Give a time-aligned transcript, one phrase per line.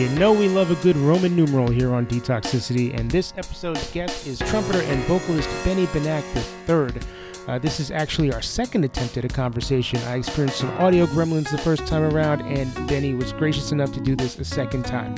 [0.00, 4.26] You know we love a good Roman numeral here on Detoxicity, and this episode's guest
[4.26, 6.24] is trumpeter and vocalist Benny Benack
[6.66, 7.02] III.
[7.50, 9.98] Uh, this is actually our second attempt at a conversation.
[10.04, 14.00] I experienced some audio gremlins the first time around, and Benny was gracious enough to
[14.00, 15.16] do this a second time.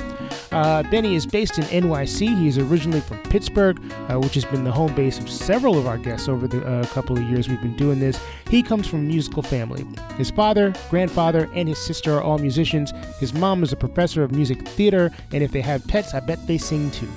[0.50, 2.34] Uh, Benny is based in NYC.
[2.39, 5.86] He is originally from Pittsburgh, uh, which has been the home base of several of
[5.86, 8.19] our guests over the uh, couple of years we've been doing this.
[8.48, 9.84] He comes from a musical family.
[10.17, 12.94] His father, grandfather, and his sister are all musicians.
[13.20, 16.46] His mom is a professor of music theater, and if they have pets, I bet
[16.46, 17.11] they sing too.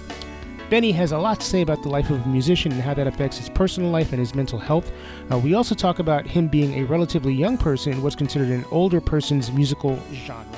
[0.67, 3.05] Benny has a lot to say about the life of a musician and how that
[3.05, 4.91] affects his personal life and his mental health.
[5.31, 8.66] Uh, we also talk about him being a relatively young person in what's considered an
[8.72, 10.57] older person's musical genre.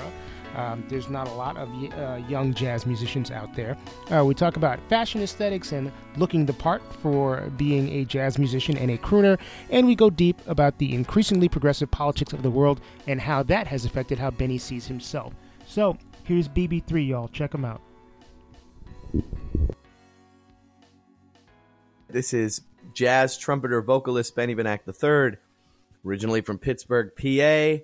[0.55, 3.77] Um, there's not a lot of uh, young jazz musicians out there.
[4.09, 8.77] Uh, we talk about fashion aesthetics and looking the part for being a jazz musician
[8.77, 9.37] and a crooner,
[9.71, 13.67] and we go deep about the increasingly progressive politics of the world and how that
[13.67, 15.33] has affected how Benny sees himself.
[15.67, 17.27] So, here's BB3, y'all.
[17.27, 17.81] Check him out.
[22.09, 22.61] This is
[22.93, 25.37] jazz trumpeter vocalist Benny Benack III,
[26.05, 27.83] originally from Pittsburgh, PA.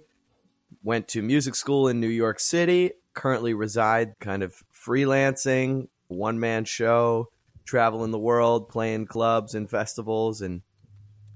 [0.82, 2.92] Went to music school in New York City.
[3.14, 7.30] Currently reside kind of freelancing, one man show,
[7.66, 10.62] traveling the world, playing clubs and festivals, and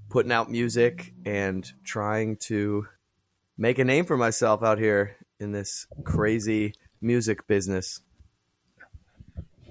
[0.08, 2.86] putting out music and trying to
[3.58, 6.72] make a name for myself out here in this crazy
[7.02, 8.00] music business.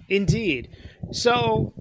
[0.08, 0.70] Indeed.
[1.12, 1.74] So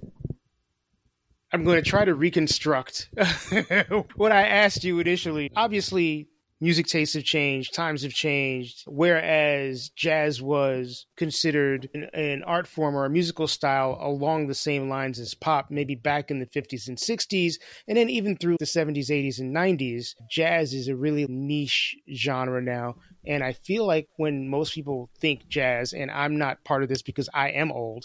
[1.56, 3.09] I'm going to try to reconstruct
[4.15, 5.50] what I asked you initially.
[5.56, 6.28] Obviously,
[6.61, 8.84] music tastes have changed, times have changed.
[8.87, 14.91] Whereas jazz was considered an, an, art form or a musical style along the same
[14.91, 17.55] lines as pop, maybe back in the 50s and 60s,
[17.89, 22.61] and then even through the 70s, 80s, and 90s, jazz is a really niche genre
[22.61, 22.97] now.
[23.27, 27.00] And I feel like when most people think jazz, and I'm not part of this
[27.00, 28.05] because I am old,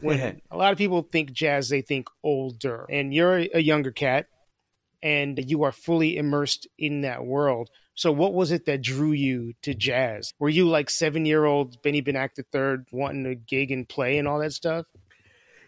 [0.00, 4.26] when a lot of people think jazz, they think older, and you're a younger cat,
[5.02, 7.70] and you are fully immersed in that world.
[7.94, 10.32] So, what was it that drew you to jazz?
[10.38, 14.26] Were you like seven year old Benny Benack III wanting to gig and play and
[14.26, 14.86] all that stuff?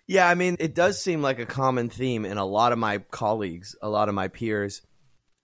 [0.07, 2.99] Yeah, I mean, it does seem like a common theme in a lot of my
[2.99, 4.83] colleagues, a lot of my peers,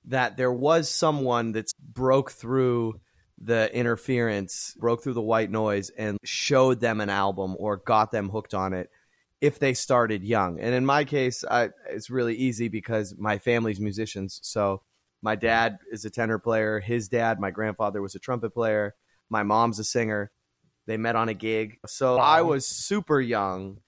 [0.06, 3.00] that there was someone that's broke through
[3.40, 8.28] the interference, broke through the white noise, and showed them an album or got them
[8.28, 8.90] hooked on it
[9.40, 10.58] if they started young.
[10.58, 14.40] And in my case, I, it's really easy because my family's musicians.
[14.42, 14.82] So
[15.22, 16.80] my dad is a tenor player.
[16.80, 18.94] His dad, my grandfather, was a trumpet player.
[19.30, 20.30] My mom's a singer.
[20.86, 21.78] They met on a gig.
[21.86, 22.22] So wow.
[22.22, 23.78] I was super young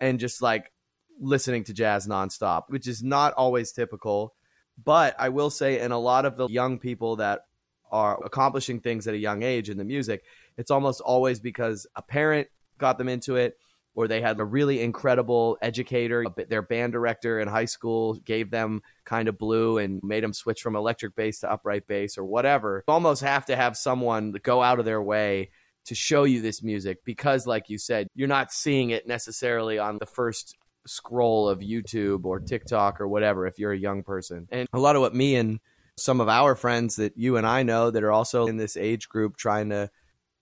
[0.00, 0.72] and just like
[1.20, 4.34] listening to jazz nonstop, which is not always typical.
[4.82, 7.42] But I will say, in a lot of the young people that
[7.90, 10.24] are accomplishing things at a young age in the music,
[10.56, 12.48] it's almost always because a parent
[12.78, 13.58] got them into it
[13.94, 16.24] or they had a really incredible educator.
[16.48, 20.62] Their band director in high school gave them kind of blue and made them switch
[20.62, 22.84] from electric bass to upright bass or whatever.
[22.86, 25.50] You almost have to have someone go out of their way
[25.86, 29.98] to show you this music because, like you said, you're not seeing it necessarily on
[29.98, 30.56] the first
[30.86, 34.46] scroll of YouTube or TikTok or whatever if you're a young person.
[34.52, 35.58] And a lot of what me and
[35.98, 39.08] some of our friends that you and I know that are also in this age
[39.08, 39.90] group trying to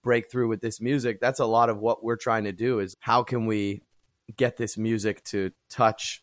[0.02, 2.96] break through with this music, that's a lot of what we're trying to do is
[3.00, 3.82] how can we
[4.36, 6.22] get this music to touch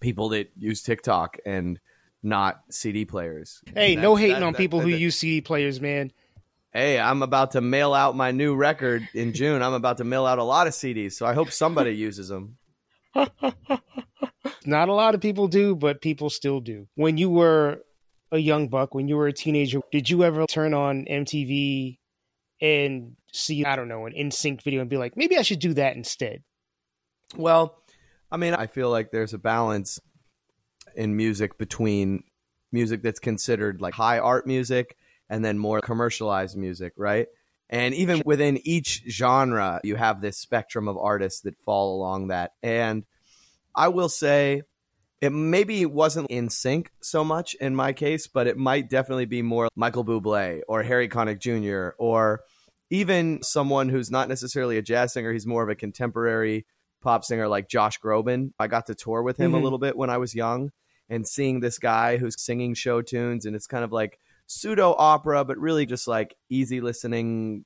[0.00, 1.78] people that use TikTok and
[2.22, 3.62] not CD players.
[3.74, 6.12] Hey, no hating that, on that, people that, who use CD players, man.
[6.72, 9.62] Hey, I'm about to mail out my new record in June.
[9.62, 12.56] I'm about to mail out a lot of CDs, so I hope somebody uses them.
[14.66, 16.88] Not a lot of people do, but people still do.
[16.94, 17.80] When you were
[18.30, 21.98] a young buck, when you were a teenager, did you ever turn on MTV
[22.60, 25.74] and see, I don't know, an NSYNC video and be like, maybe I should do
[25.74, 26.42] that instead?
[27.36, 27.82] Well,
[28.30, 30.00] I mean, I feel like there's a balance
[30.94, 32.24] in music between
[32.72, 34.96] music that's considered like high art music
[35.30, 37.28] and then more commercialized music, right?
[37.70, 42.52] And even within each genre, you have this spectrum of artists that fall along that.
[42.62, 43.04] And
[43.74, 44.62] I will say
[45.20, 49.68] it maybe wasn't NSYNC so much in my case, but it might definitely be more
[49.74, 51.96] Michael Bublé or Harry Connick Jr.
[51.98, 52.42] or
[52.90, 55.32] even someone who's not necessarily a jazz singer.
[55.32, 56.66] He's more of a contemporary
[57.02, 58.52] pop singer like Josh Groban.
[58.58, 59.60] I got to tour with him mm-hmm.
[59.60, 60.70] a little bit when I was young
[61.08, 65.44] and seeing this guy who's singing show tunes and it's kind of like pseudo opera,
[65.44, 67.64] but really just like easy listening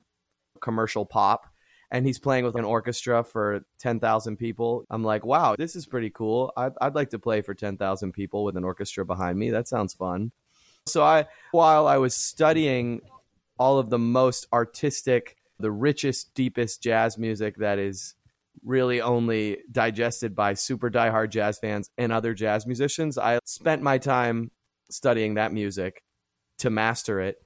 [0.59, 1.47] commercial pop.
[1.93, 4.83] And he's playing with an orchestra for 10,000 people.
[4.89, 6.51] I'm like, wow, this is pretty cool.
[6.57, 9.51] I'd, I'd like to play for 10,000 people with an orchestra behind me.
[9.51, 10.31] That sounds fun.
[10.87, 13.01] So I, while I was studying
[13.59, 18.15] all of the most artistic, the richest, deepest jazz music that is
[18.63, 23.17] really only digested by super diehard jazz fans and other jazz musicians.
[23.17, 24.51] I spent my time
[24.89, 26.03] studying that music
[26.59, 27.37] to master it.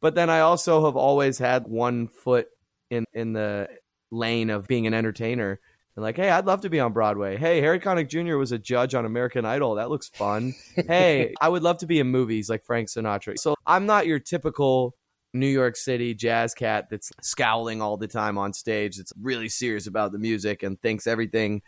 [0.00, 2.46] But then I also have always had one foot
[2.90, 3.68] in in the
[4.10, 5.60] lane of being an entertainer.
[5.96, 7.36] And like, hey, I'd love to be on Broadway.
[7.36, 8.36] Hey, Harry Connick Jr.
[8.36, 9.74] was a judge on American Idol.
[9.74, 10.54] That looks fun.
[10.74, 13.38] hey, I would love to be in movies like Frank Sinatra.
[13.38, 14.94] So I'm not your typical
[15.34, 19.86] New York City jazz cat that's scowling all the time on stage, that's really serious
[19.86, 21.62] about the music and thinks everything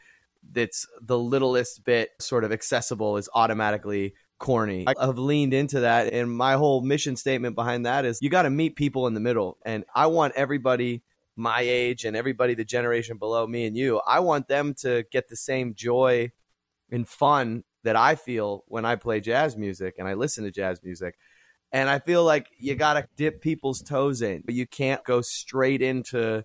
[0.52, 4.86] that's the littlest bit sort of accessible is automatically corny.
[4.86, 8.42] I have leaned into that, and my whole mission statement behind that is you got
[8.42, 9.58] to meet people in the middle.
[9.64, 11.02] And I want everybody
[11.36, 15.28] my age and everybody the generation below me and you, I want them to get
[15.28, 16.32] the same joy
[16.90, 20.80] and fun that I feel when I play jazz music and I listen to jazz
[20.82, 21.16] music.
[21.72, 25.20] And I feel like you got to dip people's toes in, but you can't go
[25.20, 26.44] straight into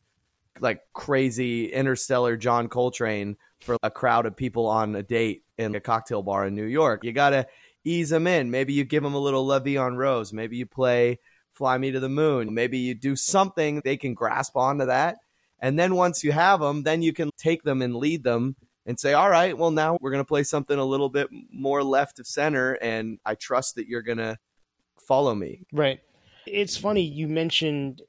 [0.59, 5.79] like crazy interstellar John Coltrane for a crowd of people on a date in a
[5.79, 7.03] cocktail bar in New York.
[7.03, 7.47] You got to
[7.83, 8.51] ease them in.
[8.51, 10.31] Maybe you give them a little La Vie en Rose.
[10.31, 11.19] Maybe you play
[11.55, 12.53] Fly Me to the Moon.
[12.53, 15.17] Maybe you do something they can grasp onto that.
[15.59, 18.55] And then once you have them, then you can take them and lead them
[18.85, 21.83] and say, all right, well, now we're going to play something a little bit more
[21.83, 22.73] left of center.
[22.73, 24.37] And I trust that you're going to
[25.07, 25.61] follow me.
[25.71, 26.01] Right.
[26.45, 28.01] It's funny you mentioned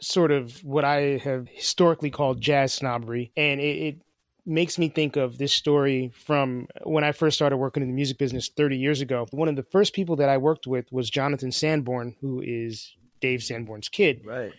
[0.00, 3.32] sort of what I have historically called jazz snobbery.
[3.36, 4.00] And it, it
[4.46, 8.18] makes me think of this story from when I first started working in the music
[8.18, 9.26] business 30 years ago.
[9.30, 13.42] One of the first people that I worked with was Jonathan Sanborn, who is Dave
[13.42, 14.22] Sanborn's kid.
[14.24, 14.52] Right.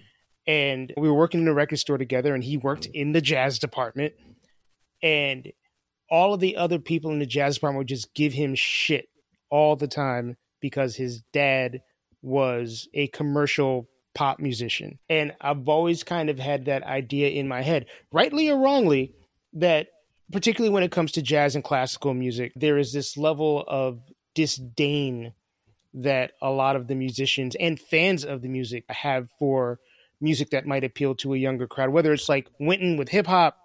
[0.47, 3.59] And we were working in a record store together, and he worked in the jazz
[3.59, 4.13] department.
[5.03, 5.51] And
[6.09, 9.07] all of the other people in the jazz department would just give him shit
[9.49, 11.81] all the time because his dad
[12.21, 14.99] was a commercial pop musician.
[15.09, 19.13] And I've always kind of had that idea in my head, rightly or wrongly,
[19.53, 19.87] that
[20.31, 23.99] particularly when it comes to jazz and classical music, there is this level of
[24.33, 25.33] disdain
[25.93, 29.79] that a lot of the musicians and fans of the music have for
[30.21, 33.57] music that might appeal to a younger crowd, whether it's like Wynton with hip hop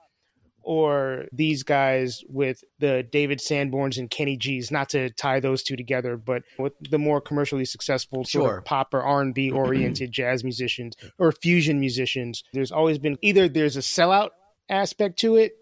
[0.63, 5.77] or these guys with the David Sanborns and Kenny G's, not to tie those two
[5.77, 8.59] together, but with the more commercially successful sort sure.
[8.59, 12.43] of pop or R&B oriented jazz musicians or fusion musicians.
[12.53, 14.31] There's always been either there's a sellout
[14.69, 15.53] aspect to it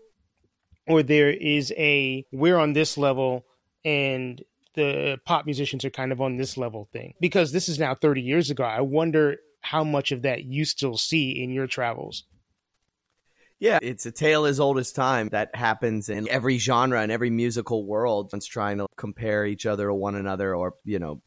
[0.87, 3.45] or there is a we're on this level
[3.85, 4.43] and
[4.75, 8.21] the pop musicians are kind of on this level thing because this is now 30
[8.21, 12.25] years ago i wonder how much of that you still see in your travels
[13.61, 17.31] yeah, it's a tale as old as time that happens in every genre and every
[17.31, 18.31] musical world.
[18.35, 21.23] It's trying to compare each other to one another or, you know,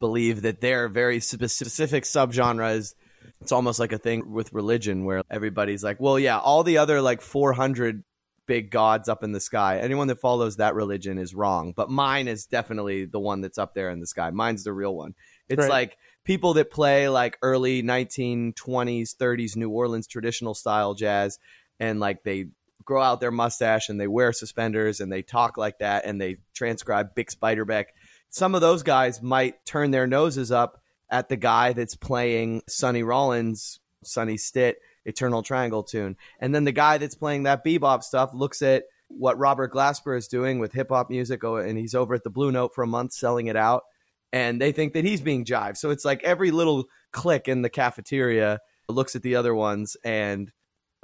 [0.00, 2.94] believe that their very specific subgenres.
[3.40, 7.00] It's almost like a thing with religion where everybody's like, well, yeah, all the other
[7.00, 8.02] like 400
[8.46, 9.78] big gods up in the sky.
[9.78, 13.74] Anyone that follows that religion is wrong, but mine is definitely the one that's up
[13.74, 14.30] there in the sky.
[14.30, 15.14] Mine's the real one.
[15.48, 15.70] It's right.
[15.70, 21.38] like people that play like early 1920s, 30s New Orleans traditional style jazz
[21.78, 22.46] and like they
[22.84, 26.36] grow out their mustache and they wear suspenders and they talk like that and they
[26.54, 27.86] transcribe Bix Beiderbecke.
[28.30, 33.02] Some of those guys might turn their noses up at the guy that's playing Sonny
[33.02, 36.16] Rollins, Sonny Stitt Eternal Triangle tune.
[36.40, 40.28] And then the guy that's playing that bebop stuff looks at what Robert Glasper is
[40.28, 42.86] doing with hip hop music, oh, and he's over at the Blue Note for a
[42.86, 43.82] month selling it out.
[44.34, 45.76] and they think that he's being jived.
[45.76, 48.58] So it's like every little clique in the cafeteria
[48.88, 50.50] looks at the other ones and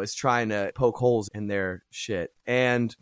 [0.00, 2.32] is trying to poke holes in their shit.
[2.44, 2.94] And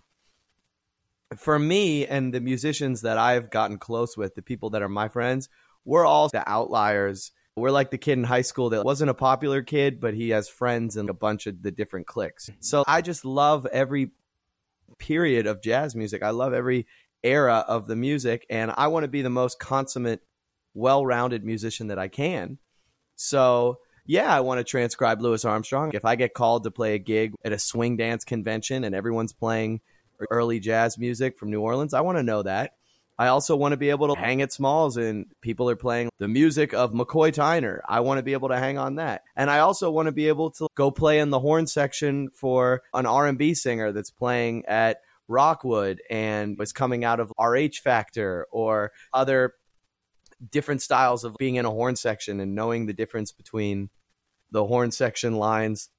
[1.34, 5.08] for me and the musicians that I've gotten close with, the people that are my
[5.08, 5.48] friends,
[5.86, 7.32] we're all the outliers.
[7.58, 10.48] We're like the kid in high school that wasn't a popular kid, but he has
[10.48, 12.50] friends in a bunch of the different cliques.
[12.60, 14.10] So I just love every
[14.98, 16.22] period of jazz music.
[16.22, 16.86] I love every
[17.22, 20.22] era of the music, and I want to be the most consummate,
[20.74, 22.58] well rounded musician that I can.
[23.16, 25.90] So yeah, I want to transcribe Louis Armstrong.
[25.92, 29.34] If I get called to play a gig at a swing dance convention and everyone's
[29.34, 29.82] playing
[30.30, 32.72] early jazz music from New Orleans, I want to know that.
[33.18, 36.28] I also want to be able to hang at Smalls and people are playing the
[36.28, 37.80] music of McCoy Tyner.
[37.88, 39.22] I want to be able to hang on that.
[39.34, 42.82] And I also want to be able to go play in the horn section for
[42.94, 48.92] an R&B singer that's playing at Rockwood and was coming out of RH Factor or
[49.12, 49.54] other
[50.50, 53.90] different styles of being in a horn section and knowing the difference between
[54.52, 55.90] the horn section lines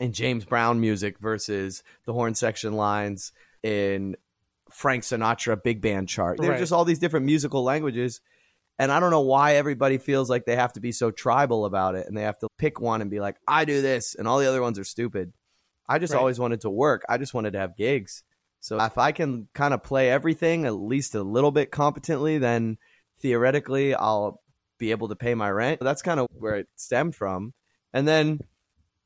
[0.00, 4.16] in James Brown music versus the horn section lines in
[4.72, 6.38] Frank Sinatra big band chart.
[6.38, 6.58] There's right.
[6.58, 8.20] just all these different musical languages.
[8.78, 11.94] And I don't know why everybody feels like they have to be so tribal about
[11.94, 14.38] it and they have to pick one and be like, I do this, and all
[14.38, 15.32] the other ones are stupid.
[15.88, 16.18] I just right.
[16.18, 17.04] always wanted to work.
[17.08, 18.24] I just wanted to have gigs.
[18.60, 22.78] So if I can kind of play everything at least a little bit competently, then
[23.20, 24.40] theoretically I'll
[24.78, 25.80] be able to pay my rent.
[25.80, 27.54] That's kind of where it stemmed from.
[27.92, 28.40] And then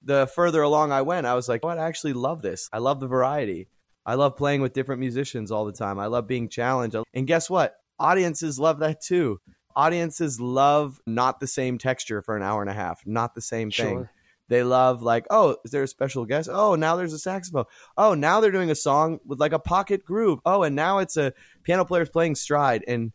[0.02, 1.78] the further along I went, I was like, what?
[1.78, 2.68] I actually love this.
[2.72, 3.68] I love the variety.
[4.06, 5.98] I love playing with different musicians all the time.
[5.98, 6.96] I love being challenged.
[7.12, 7.74] And guess what?
[7.98, 9.40] Audiences love that too.
[9.74, 13.70] Audiences love not the same texture for an hour and a half, not the same
[13.70, 13.96] thing.
[13.96, 14.10] Sure.
[14.48, 16.48] They love like, oh, is there a special guest?
[16.50, 17.64] Oh, now there's a saxophone.
[17.96, 20.38] Oh, now they're doing a song with like a pocket groove.
[20.46, 21.32] Oh, and now it's a
[21.64, 22.84] piano player's playing stride.
[22.86, 23.12] And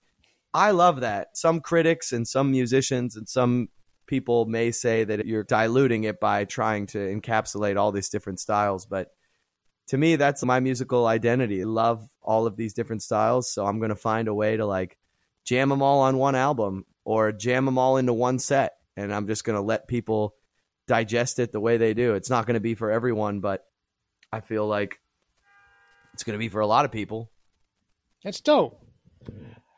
[0.53, 1.37] I love that.
[1.37, 3.69] Some critics and some musicians and some
[4.07, 8.85] people may say that you're diluting it by trying to encapsulate all these different styles,
[8.85, 9.07] but
[9.87, 11.65] to me that's my musical identity.
[11.65, 14.97] Love all of these different styles, so I'm going to find a way to like
[15.45, 19.27] jam them all on one album or jam them all into one set and I'm
[19.27, 20.35] just going to let people
[20.87, 22.13] digest it the way they do.
[22.13, 23.63] It's not going to be for everyone, but
[24.31, 24.99] I feel like
[26.13, 27.31] it's going to be for a lot of people.
[28.23, 28.85] That's dope.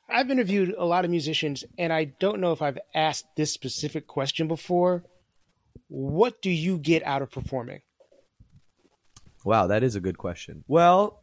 [0.10, 4.06] I've interviewed a lot of musicians, and I don't know if I've asked this specific
[4.08, 5.04] question before.
[5.88, 7.82] What do you get out of performing?
[9.44, 10.64] Wow, that is a good question.
[10.68, 11.22] Well,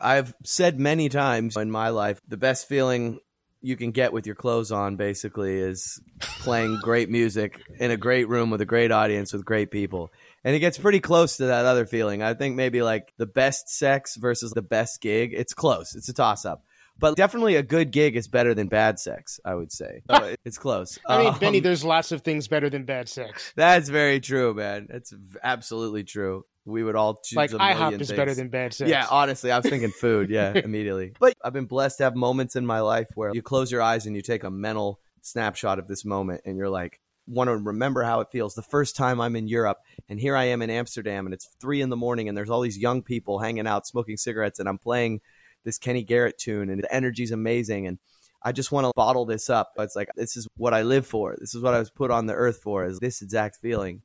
[0.00, 3.20] I've said many times in my life the best feeling
[3.60, 8.28] you can get with your clothes on basically is playing great music in a great
[8.28, 10.12] room with a great audience with great people.
[10.44, 12.22] And it gets pretty close to that other feeling.
[12.22, 15.32] I think maybe like the best sex versus the best gig.
[15.34, 15.96] It's close.
[15.96, 16.62] It's a toss up.
[16.98, 20.02] But definitely a good gig is better than bad sex, I would say.
[20.44, 20.98] it's close.
[21.06, 23.52] I mean, um, Benny, there's lots of things better than bad sex.
[23.56, 24.88] That's very true, man.
[24.90, 26.44] It's absolutely true.
[26.64, 28.12] We would all choose like IHOP is things.
[28.12, 28.90] better than bad sex.
[28.90, 30.28] Yeah, honestly, I was thinking food.
[30.28, 31.12] Yeah, immediately.
[31.18, 34.04] But I've been blessed to have moments in my life where you close your eyes
[34.06, 38.02] and you take a mental snapshot of this moment, and you're like, want to remember
[38.02, 38.54] how it feels.
[38.54, 39.78] The first time I'm in Europe,
[40.08, 42.60] and here I am in Amsterdam, and it's three in the morning, and there's all
[42.60, 45.20] these young people hanging out, smoking cigarettes, and I'm playing
[45.68, 47.98] this Kenny Garrett tune, and the energy's amazing, and
[48.42, 49.72] I just want to bottle this up.
[49.78, 51.36] It's like this is what I live for.
[51.38, 52.86] This is what I was put on the earth for.
[52.86, 54.00] Is this exact feeling,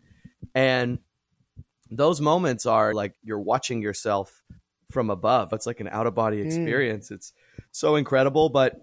[0.53, 0.99] and
[1.89, 4.43] those moments are like you're watching yourself
[4.91, 5.53] from above.
[5.53, 6.45] It's like an out of body mm.
[6.45, 7.09] experience.
[7.09, 7.15] Mm.
[7.15, 7.31] It's
[7.71, 8.75] so incredible, but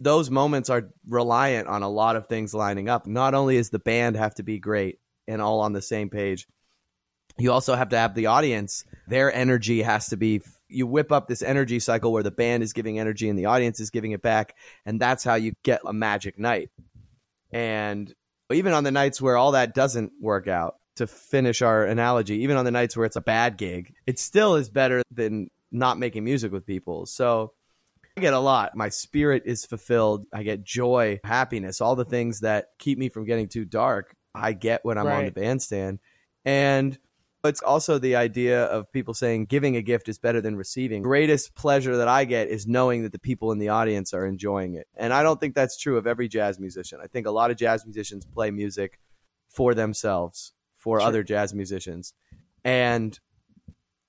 [0.00, 3.06] those moments are reliant on a lot of things lining up.
[3.06, 6.48] Not only is the band have to be great and all on the same page,
[7.38, 8.84] you also have to have the audience.
[9.06, 12.72] Their energy has to be you whip up this energy cycle where the band is
[12.72, 15.92] giving energy and the audience is giving it back and that's how you get a
[15.92, 16.70] magic night
[17.52, 18.14] and
[18.52, 22.56] even on the nights where all that doesn't work out to finish our analogy even
[22.56, 26.24] on the nights where it's a bad gig it still is better than not making
[26.24, 27.52] music with people so
[28.18, 28.74] I get a lot.
[28.74, 30.26] My spirit is fulfilled.
[30.32, 34.12] I get joy, happiness, all the things that keep me from getting too dark.
[34.34, 35.18] I get when I'm right.
[35.18, 36.00] on the bandstand.
[36.44, 36.98] And
[37.44, 41.02] it's also the idea of people saying giving a gift is better than receiving.
[41.02, 44.74] Greatest pleasure that I get is knowing that the people in the audience are enjoying
[44.74, 44.88] it.
[44.96, 46.98] And I don't think that's true of every jazz musician.
[47.02, 48.98] I think a lot of jazz musicians play music
[49.48, 51.06] for themselves, for sure.
[51.06, 52.12] other jazz musicians.
[52.64, 53.18] And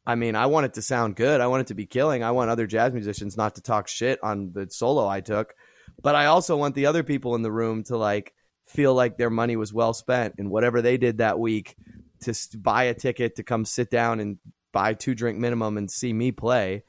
[0.07, 1.39] I mean, I want it to sound good.
[1.39, 2.24] I want it to be killing.
[2.24, 5.53] I want other jazz musicians not to talk shit on the solo I took.
[6.01, 8.33] But I also want the other people in the room to like
[8.65, 11.75] feel like their money was well spent and whatever they did that week
[12.21, 14.38] to buy a ticket to come sit down and
[14.71, 16.83] buy two drink minimum and see me play.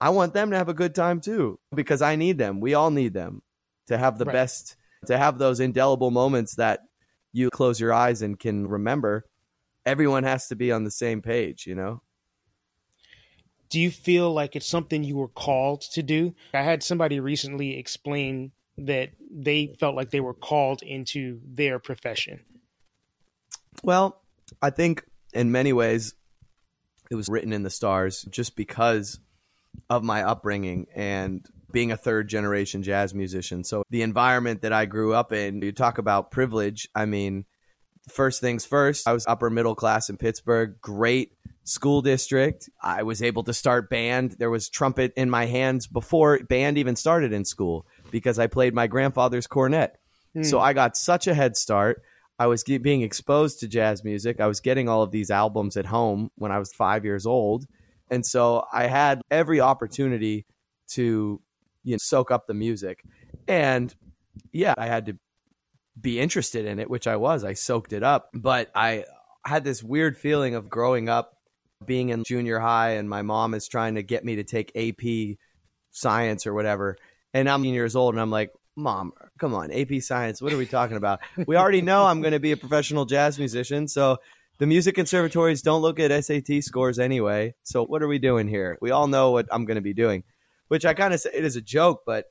[0.00, 2.60] I want them to have a good time too because I need them.
[2.60, 3.42] We all need them.
[3.88, 4.32] to have the Right.
[4.32, 6.80] best, to have those indelible moments that
[7.32, 9.26] you close your eyes and can remember.
[9.84, 12.00] Everyone has to be on the same page, you know?
[13.68, 16.32] Do you feel like it's something you were called to do?
[16.54, 22.44] I had somebody recently explain that they felt like they were called into their profession.
[23.82, 24.21] Well,
[24.60, 26.14] I think in many ways
[27.10, 29.18] it was written in the stars just because
[29.88, 33.64] of my upbringing and being a third generation jazz musician.
[33.64, 36.88] So the environment that I grew up in, you talk about privilege.
[36.94, 37.46] I mean,
[38.08, 41.32] first things first, I was upper middle class in Pittsburgh, great
[41.64, 42.68] school district.
[42.82, 44.36] I was able to start band.
[44.38, 48.74] There was trumpet in my hands before band even started in school because I played
[48.74, 49.98] my grandfather's cornet.
[50.34, 50.42] Hmm.
[50.42, 52.02] So I got such a head start.
[52.42, 54.40] I was being exposed to jazz music.
[54.40, 57.66] I was getting all of these albums at home when I was five years old.
[58.10, 60.44] And so I had every opportunity
[60.94, 61.40] to
[61.84, 63.04] you know, soak up the music.
[63.46, 63.94] And
[64.50, 65.18] yeah, I had to
[66.00, 67.44] be interested in it, which I was.
[67.44, 68.30] I soaked it up.
[68.34, 69.04] But I
[69.46, 71.36] had this weird feeling of growing up,
[71.86, 75.36] being in junior high, and my mom is trying to get me to take AP
[75.92, 76.96] science or whatever.
[77.32, 80.40] And I'm years old, and I'm like, Mom, come on, AP science.
[80.40, 81.20] What are we talking about?
[81.46, 83.86] We already know I'm going to be a professional jazz musician.
[83.86, 84.16] So
[84.58, 87.54] the music conservatories don't look at SAT scores anyway.
[87.64, 88.78] So what are we doing here?
[88.80, 90.24] We all know what I'm going to be doing,
[90.68, 92.26] which I kind of say it is a joke, but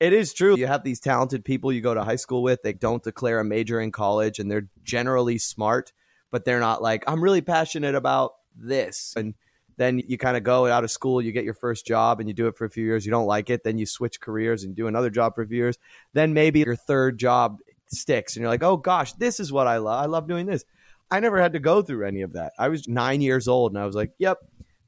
[0.00, 0.56] it is true.
[0.56, 2.62] You have these talented people you go to high school with.
[2.62, 5.92] They don't declare a major in college and they're generally smart,
[6.30, 9.14] but they're not like, I'm really passionate about this.
[9.16, 9.34] And
[9.76, 12.34] then you kind of go out of school, you get your first job and you
[12.34, 13.04] do it for a few years.
[13.04, 13.64] You don't like it.
[13.64, 15.78] Then you switch careers and do another job for a few years.
[16.12, 19.78] Then maybe your third job sticks and you're like, oh gosh, this is what I
[19.78, 20.02] love.
[20.02, 20.64] I love doing this.
[21.10, 22.52] I never had to go through any of that.
[22.58, 24.38] I was nine years old and I was like, yep,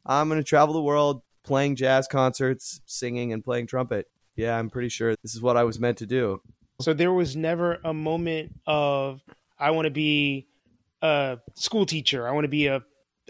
[0.04, 4.08] I'm going to travel the world playing jazz concerts, singing, and playing trumpet.
[4.34, 6.40] Yeah, I'm pretty sure this is what I was meant to do.
[6.80, 9.22] So there was never a moment of
[9.58, 10.46] I want to be
[11.00, 12.28] a school teacher.
[12.28, 12.82] I want to be a,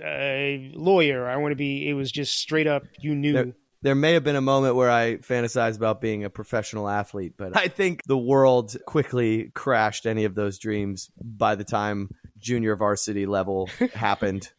[0.02, 1.26] a lawyer.
[1.28, 1.88] I want to be.
[1.88, 2.84] It was just straight up.
[3.00, 3.32] You knew.
[3.32, 7.34] There- There may have been a moment where I fantasized about being a professional athlete,
[7.36, 12.74] but I think the world quickly crashed any of those dreams by the time junior
[12.74, 14.50] varsity level happened.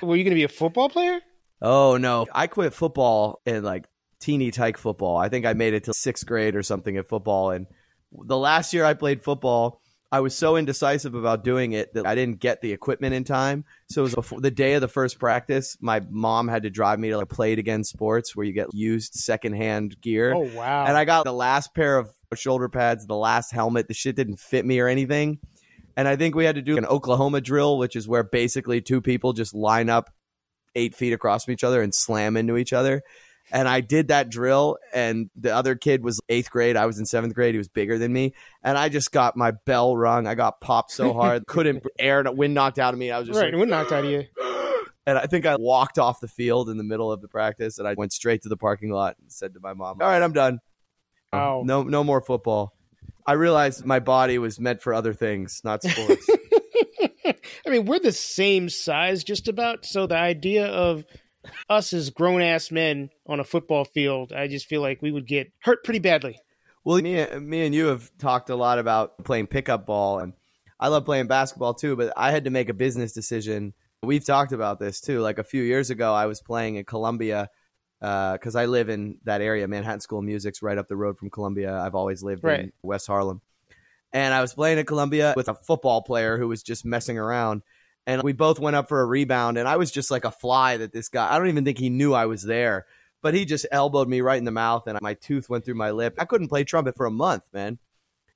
[0.00, 1.20] Were you going to be a football player?
[1.60, 3.86] Oh no, I quit football in like
[4.20, 5.16] teeny tyke football.
[5.16, 7.50] I think I made it to sixth grade or something at football.
[7.50, 7.66] And
[8.12, 9.80] the last year I played football,
[10.12, 13.64] I was so indecisive about doing it that I didn't get the equipment in time.
[13.88, 15.76] So it was before the day of the first practice.
[15.80, 18.74] My mom had to drive me to like play it again sports where you get
[18.74, 20.32] used secondhand gear.
[20.34, 20.86] Oh wow!
[20.86, 23.86] And I got the last pair of shoulder pads, the last helmet.
[23.86, 25.38] The shit didn't fit me or anything.
[25.96, 29.00] And I think we had to do an Oklahoma drill, which is where basically two
[29.00, 30.10] people just line up
[30.74, 33.02] eight feet across from each other and slam into each other.
[33.52, 36.76] And I did that drill, and the other kid was eighth grade.
[36.76, 37.54] I was in seventh grade.
[37.54, 40.26] He was bigger than me, and I just got my bell rung.
[40.26, 43.10] I got popped so hard, couldn't air, wind knocked out of me.
[43.10, 44.24] I was just right, like, what knocked out of you?
[45.06, 47.88] and I think I walked off the field in the middle of the practice, and
[47.88, 50.32] I went straight to the parking lot and said to my mom, "All right, I'm
[50.32, 50.60] done.
[51.32, 52.74] No, no more football."
[53.26, 56.26] I realized my body was meant for other things, not sports.
[57.66, 59.84] I mean, we're the same size, just about.
[59.84, 61.04] So the idea of
[61.68, 65.26] us as grown ass men on a football field, I just feel like we would
[65.26, 66.38] get hurt pretty badly.
[66.84, 70.32] Well, me, me and you have talked a lot about playing pickup ball, and
[70.78, 71.96] I love playing basketball too.
[71.96, 73.74] But I had to make a business decision.
[74.02, 75.20] We've talked about this too.
[75.20, 77.50] Like a few years ago, I was playing in Columbia
[78.00, 79.68] uh, because I live in that area.
[79.68, 81.78] Manhattan School of Music's right up the road from Columbia.
[81.78, 83.42] I've always lived in West Harlem,
[84.12, 87.62] and I was playing at Columbia with a football player who was just messing around.
[88.06, 90.78] And we both went up for a rebound, and I was just like a fly
[90.78, 91.32] that this guy.
[91.32, 92.86] I don't even think he knew I was there
[93.22, 95.90] but he just elbowed me right in the mouth and my tooth went through my
[95.90, 96.14] lip.
[96.18, 97.78] I couldn't play trumpet for a month, man.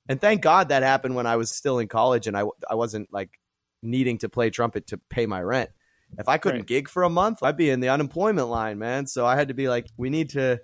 [0.09, 3.13] And thank God that happened when I was still in college and I, I wasn't
[3.13, 3.41] like
[3.83, 5.71] needing to play trumpet to pay my rent.
[6.19, 6.67] If I couldn't Right.
[6.67, 9.07] gig for a month, I'd be in the unemployment line, man.
[9.07, 10.61] So I had to be like, we need to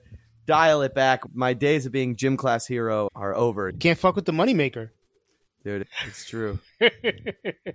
[0.46, 1.22] dial it back.
[1.34, 4.90] My days of being gym class hero are over, Can't fuck with the moneymaker.
[5.64, 5.86] Dude.
[6.06, 6.58] It's true.
[6.80, 6.90] As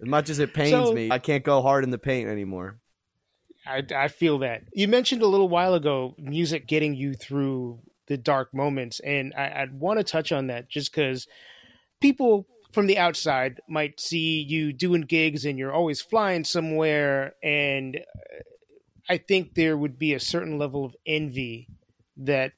[0.04, 2.78] much as it pains So- me, I can't go hard in the paint anymore.
[3.68, 4.62] I, I feel that.
[4.74, 9.62] You mentioned a little while ago music getting you through the dark moments, and I,
[9.62, 11.26] I'd want to touch on that just because
[12.00, 17.96] people from the outside might see you doing gigs and you're always flying somewhere, and
[17.98, 18.36] uh,
[19.10, 21.68] I think there would be a certain level of envy
[22.18, 22.52] that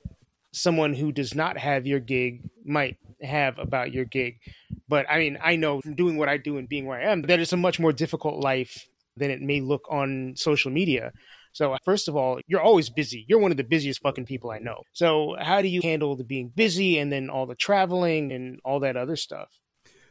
[0.51, 4.39] someone who does not have your gig might have about your gig.
[4.87, 7.23] But I mean, I know from doing what I do and being where I am,
[7.23, 11.11] that it's a much more difficult life than it may look on social media.
[11.51, 13.25] So, uh, first of all, you're always busy.
[13.27, 14.83] You're one of the busiest fucking people I know.
[14.93, 18.81] So, how do you handle the being busy and then all the traveling and all
[18.81, 19.49] that other stuff?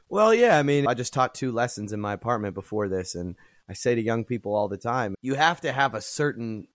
[0.08, 3.36] Well, yeah, I mean, I just taught two lessons in my apartment before this, and
[3.68, 6.68] I say to young people all the time, you have to have a certain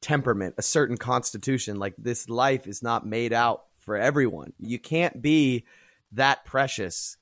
[0.00, 1.78] temperament, a certain constitution.
[1.78, 4.52] Like this life is not made out for everyone.
[4.58, 5.64] You can't be
[6.12, 7.16] that precious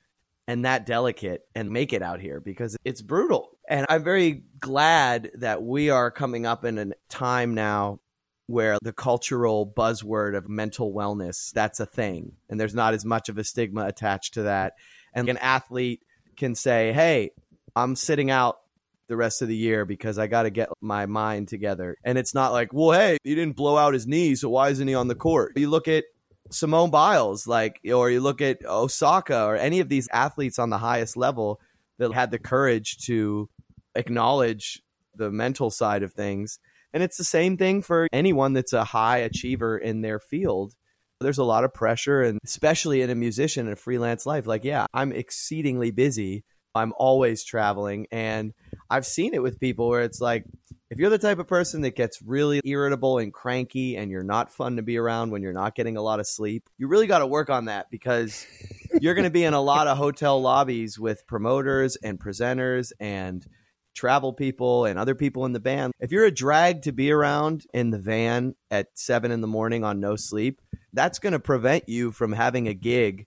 [0.47, 3.51] and that delicate and make it out here because it's brutal.
[3.69, 8.01] And I'm very glad that we are coming up in a time now
[8.47, 12.33] where the cultural buzzword of mental wellness that's a thing.
[12.51, 14.75] And there's not as much of a stigma attached to that.
[15.15, 16.03] And an athlete
[16.37, 17.31] can say hey
[17.77, 18.59] i'm sitting out
[19.07, 21.97] the rest of the year because i got to get my mind together.
[22.05, 24.87] And it's not like well hey he didn't blow out his knee so why isn't
[24.89, 25.53] he on the court?
[25.57, 26.05] You look at
[26.51, 30.79] simone biles like or you look at osaka or any of these athletes on the
[30.79, 31.61] highest level
[31.99, 33.49] that had the courage to
[33.95, 34.83] acknowledge
[35.17, 36.59] the mental side of things
[36.95, 40.75] and it's the same thing for anyone that's a high achiever in their field.
[41.21, 44.47] There's a lot of pressure, and especially in a musician in a freelance life.
[44.47, 46.45] Like, yeah, I'm exceedingly busy.
[46.73, 48.07] I'm always traveling.
[48.13, 48.53] And
[48.89, 50.45] I've seen it with people where it's like,
[50.91, 54.53] if you're the type of person that gets really irritable and cranky and you're not
[54.53, 57.21] fun to be around when you're not getting a lot of sleep, you really got
[57.21, 58.47] to work on that because
[59.01, 63.47] you're going to be in a lot of hotel lobbies with promoters and presenters and
[63.95, 65.93] travel people and other people in the band.
[66.01, 69.85] If you're a drag to be around in the van at seven in the morning
[69.85, 70.61] on no sleep,
[70.93, 73.27] that's going to prevent you from having a gig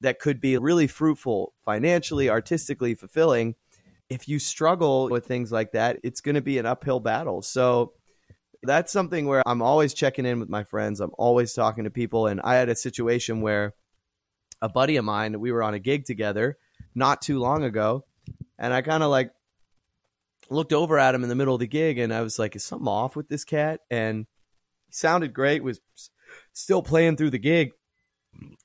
[0.00, 3.54] that could be really fruitful, financially, artistically fulfilling.
[4.10, 7.42] If you struggle with things like that, it's going to be an uphill battle.
[7.42, 7.92] So
[8.62, 11.00] that's something where I'm always checking in with my friends.
[11.00, 12.26] I'm always talking to people.
[12.26, 13.74] And I had a situation where
[14.60, 16.56] a buddy of mine, we were on a gig together
[16.94, 18.04] not too long ago.
[18.58, 19.30] And I kind of like
[20.50, 22.64] looked over at him in the middle of the gig and I was like, is
[22.64, 23.80] something off with this cat?
[23.90, 24.26] And
[24.86, 25.80] he sounded great, was
[26.52, 27.72] still playing through the gig.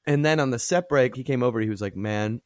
[0.05, 1.59] And then on the set break, he came over.
[1.59, 2.41] He was like, man,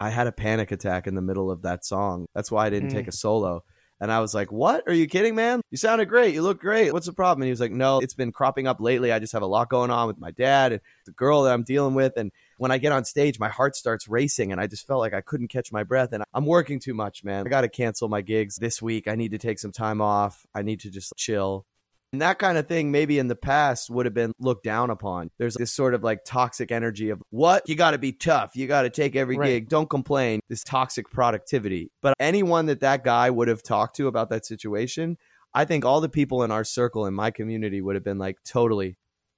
[0.00, 2.26] I had a panic attack in the middle of that song.
[2.34, 2.94] That's why I didn't mm.
[2.94, 3.62] take a solo.
[4.00, 4.84] And I was like, What?
[4.86, 5.62] Are you kidding, man?
[5.70, 6.34] You sounded great.
[6.34, 6.92] You look great.
[6.92, 7.42] What's the problem?
[7.42, 9.10] And he was like, No, it's been cropping up lately.
[9.10, 11.62] I just have a lot going on with my dad and the girl that I'm
[11.62, 12.12] dealing with.
[12.16, 15.14] And when I get on stage, my heart starts racing and I just felt like
[15.14, 16.12] I couldn't catch my breath.
[16.12, 17.46] And I'm working too much, man.
[17.46, 19.08] I got to cancel my gigs this week.
[19.08, 20.44] I need to take some time off.
[20.54, 21.64] I need to just chill.
[22.12, 25.30] And that kind of thing, maybe in the past, would have been looked down upon.
[25.38, 27.68] There's this sort of like toxic energy of what?
[27.68, 28.52] You got to be tough.
[28.54, 29.48] You got to take every right.
[29.48, 29.68] gig.
[29.68, 30.40] Don't complain.
[30.48, 31.90] This toxic productivity.
[32.02, 35.18] But anyone that that guy would have talked to about that situation,
[35.52, 38.38] I think all the people in our circle in my community would have been like,
[38.44, 38.96] totally,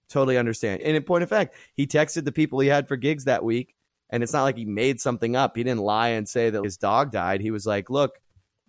[0.09, 0.83] totally understand.
[0.83, 3.75] And in point of fact, he texted the people he had for gigs that week.
[4.11, 5.57] And it's not like he made something up.
[5.57, 7.41] He didn't lie and say that his dog died.
[7.41, 8.19] He was like, look,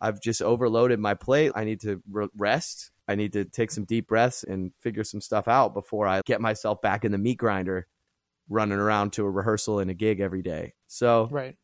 [0.01, 1.51] I've just overloaded my plate.
[1.55, 5.19] I need to re- rest I need to take some deep breaths and figure some
[5.19, 7.87] stuff out before I get myself back in the meat grinder
[8.49, 10.75] running around to a rehearsal and a gig every day.
[10.85, 11.57] So right.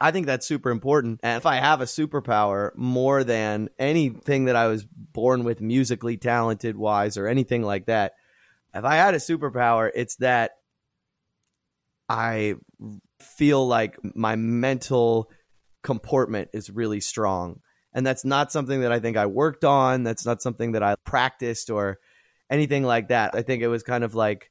[0.00, 1.20] I think that's super important.
[1.22, 6.16] And if I have a superpower more than anything that I was born with musically
[6.16, 8.14] talented wise or anything like that,
[8.74, 10.52] if I had a superpower, it's that
[12.08, 12.54] I
[13.20, 15.30] feel like my mental
[15.82, 17.60] comportment is really strong
[17.92, 20.02] and that's not something that I think I worked on.
[20.02, 21.98] That's not something that I practiced or
[22.50, 23.34] anything like that.
[23.34, 24.50] I think it was kind of like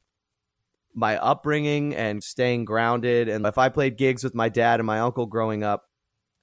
[0.93, 3.29] my upbringing and staying grounded.
[3.29, 5.83] And if I played gigs with my dad and my uncle growing up,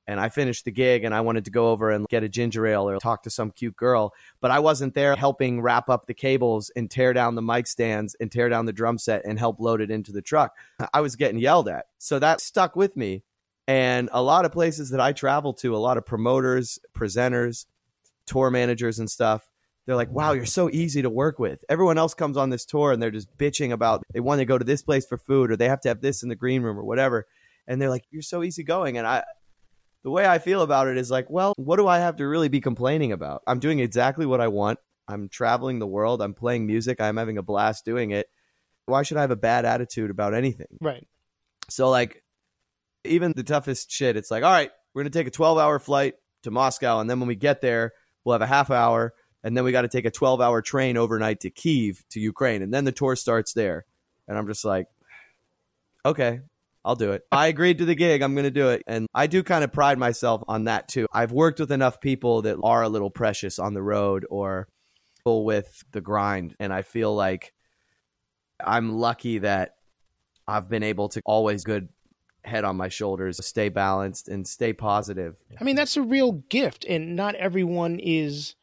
[0.06, 2.66] and I finished the gig and I wanted to go over and get a ginger
[2.66, 6.14] ale or talk to some cute girl, but I wasn't there helping wrap up the
[6.14, 9.60] cables and tear down the mic stands and tear down the drum set and help
[9.60, 10.54] load it into the truck.
[10.92, 11.86] I was getting yelled at.
[11.98, 13.22] So that stuck with me.
[13.66, 17.66] And a lot of places that I travel to, a lot of promoters, presenters,
[18.26, 19.48] tour managers, and stuff,
[19.86, 21.64] they're like, wow, you're so easy to work with.
[21.68, 24.56] Everyone else comes on this tour and they're just bitching about they want to go
[24.56, 26.78] to this place for food or they have to have this in the green room
[26.78, 27.26] or whatever.
[27.66, 28.96] And they're like, you're so easygoing.
[28.98, 29.24] And I,
[30.02, 32.48] the way I feel about it is like, well, what do I have to really
[32.48, 33.42] be complaining about?
[33.46, 34.78] I'm doing exactly what I want.
[35.06, 36.22] I'm traveling the world.
[36.22, 37.00] I'm playing music.
[37.00, 38.26] I'm having a blast doing it.
[38.86, 40.78] Why should I have a bad attitude about anything?
[40.80, 41.06] Right.
[41.68, 42.22] So, like,
[43.04, 45.78] even the toughest shit, it's like, all right, we're going to take a 12 hour
[45.78, 47.00] flight to Moscow.
[47.00, 47.92] And then when we get there,
[48.24, 49.14] we'll have a half hour.
[49.42, 52.62] And then we got to take a 12 hour train overnight to Kiev to Ukraine.
[52.62, 53.84] And then the tour starts there.
[54.26, 54.86] And I'm just like,
[56.04, 56.40] okay,
[56.84, 57.22] I'll do it.
[57.32, 58.22] I agreed to the gig.
[58.22, 58.82] I'm going to do it.
[58.86, 61.06] And I do kind of pride myself on that too.
[61.12, 64.68] I've worked with enough people that are a little precious on the road or
[65.26, 66.54] with the grind.
[66.60, 67.54] And I feel like
[68.62, 69.76] I'm lucky that
[70.46, 71.88] I've been able to always good
[72.44, 75.36] head on my shoulders, stay balanced and stay positive.
[75.60, 78.54] I mean, that's a real gift, and not everyone is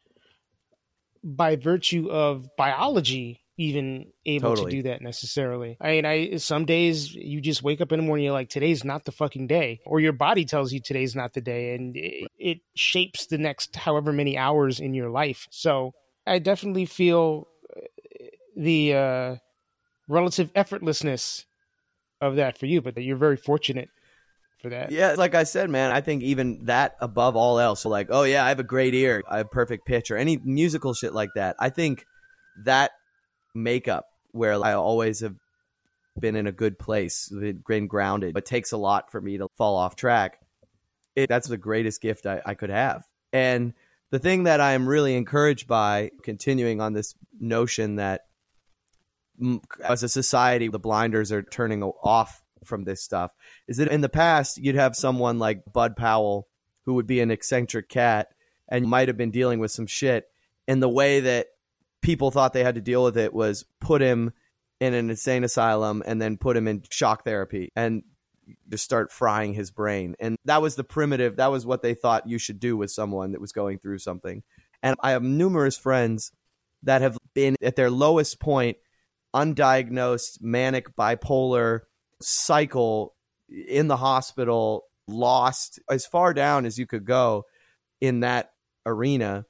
[1.24, 4.70] by virtue of biology even able Totally.
[4.70, 5.76] to do that necessarily.
[5.80, 8.84] I mean, I some days you just wake up in the morning, you're like, today's
[8.84, 12.28] not the fucking day, or your body tells you today's not the day, and it,
[12.38, 15.46] it shapes the next however many hours in your life.
[15.50, 15.92] So
[16.26, 17.80] I definitely feel uh,
[18.56, 19.36] the uh,
[20.08, 21.44] relative effortlessness
[22.22, 23.90] of that for you, but that you're very fortunate
[24.62, 24.92] for that.
[24.92, 28.44] Yeah, like I said, man, I think even that above all else, like, oh yeah,
[28.44, 31.56] I have a great ear, I have perfect pitch, or any musical shit like that.
[31.58, 32.04] I think
[32.64, 32.92] that
[33.54, 35.34] makeup where I always have
[36.18, 37.30] been in a good place,
[37.66, 40.38] been grounded, but takes a lot for me to fall off track.
[41.16, 43.04] It, that's the greatest gift I, I could have.
[43.32, 43.74] And
[44.10, 48.22] the thing that I am really encouraged by, continuing on this notion that
[49.84, 53.32] as a society, the blinders are turning off from this stuff,
[53.66, 56.48] is that in the past, you'd have someone like Bud Powell,
[56.84, 58.28] who would be an eccentric cat
[58.68, 60.28] and might have been dealing with some shit.
[60.66, 61.48] And the way that
[62.00, 64.32] people thought they had to deal with it was put him
[64.80, 68.02] in an insane asylum and then put him in shock therapy and
[68.68, 70.16] just start frying his brain.
[70.18, 73.32] And that was the primitive, that was what they thought you should do with someone
[73.32, 74.42] that was going through something.
[74.82, 76.32] And I have numerous friends
[76.82, 78.76] that have been at their lowest point,
[79.34, 81.80] undiagnosed manic bipolar
[82.20, 83.14] cycle
[83.48, 87.44] in the hospital, lost as far down as you could go
[88.00, 88.52] in that
[88.86, 89.44] arena.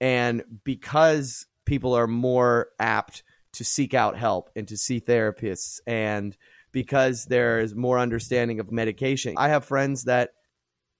[0.00, 3.22] And because people are more apt
[3.54, 6.36] to seek out help and to see therapists and
[6.72, 9.34] because there's more understanding of medication.
[9.36, 10.30] I have friends that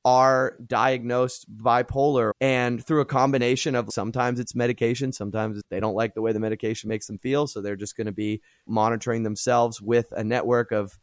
[0.05, 6.15] are diagnosed bipolar and through a combination of sometimes it's medication, sometimes they don't like
[6.15, 9.81] the way the medication makes them feel, so they're just going to be monitoring themselves
[9.81, 10.99] with a network of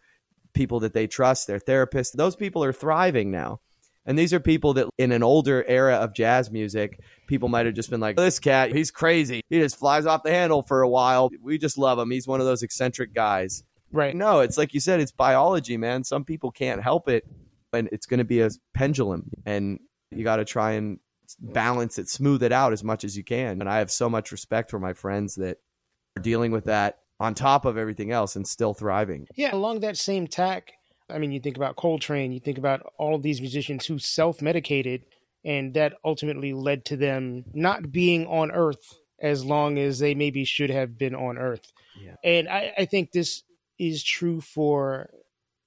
[0.54, 2.12] people that they trust, their therapists.
[2.14, 3.60] Those people are thriving now.
[4.06, 7.76] And these are people that in an older era of jazz music, people might have
[7.76, 9.42] just been like, this cat, he's crazy.
[9.50, 11.30] He just flies off the handle for a while.
[11.42, 12.10] We just love him.
[12.10, 13.64] He's one of those eccentric guys.
[13.92, 14.16] Right.
[14.16, 16.04] No, it's like you said, it's biology, man.
[16.04, 17.26] Some people can't help it.
[17.74, 19.30] And it's going to be a pendulum.
[19.46, 19.80] And
[20.12, 21.00] you got to try and
[21.40, 23.62] balance it, smooth it out as much as you can.
[23.62, 25.58] And I have so much respect for my friends that
[26.18, 29.28] are dealing with that on top of everything else and still thriving.
[29.36, 30.74] Yeah, along that same tack,
[31.10, 34.42] I mean, you think about Coltrane, you think about all of these musicians who self
[34.42, 35.04] medicated,
[35.46, 40.46] and that ultimately led to them not being on Earth as long as they maybe
[40.46, 41.72] should have been on Earth.
[42.00, 42.16] Yeah.
[42.24, 43.44] And I, I think this
[43.78, 45.10] is true for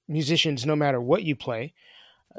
[0.07, 1.73] musicians no matter what you play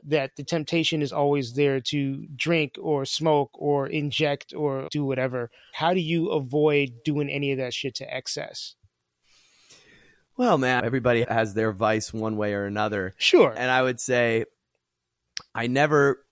[0.04, 5.50] that the temptation is always there to drink or smoke or inject or do whatever.
[5.72, 8.74] How do you avoid doing any of that shit to excess?
[10.36, 13.14] Well, man, everybody has their vice one way or another.
[13.16, 13.54] Sure.
[13.56, 14.44] And I would say
[15.54, 16.24] I never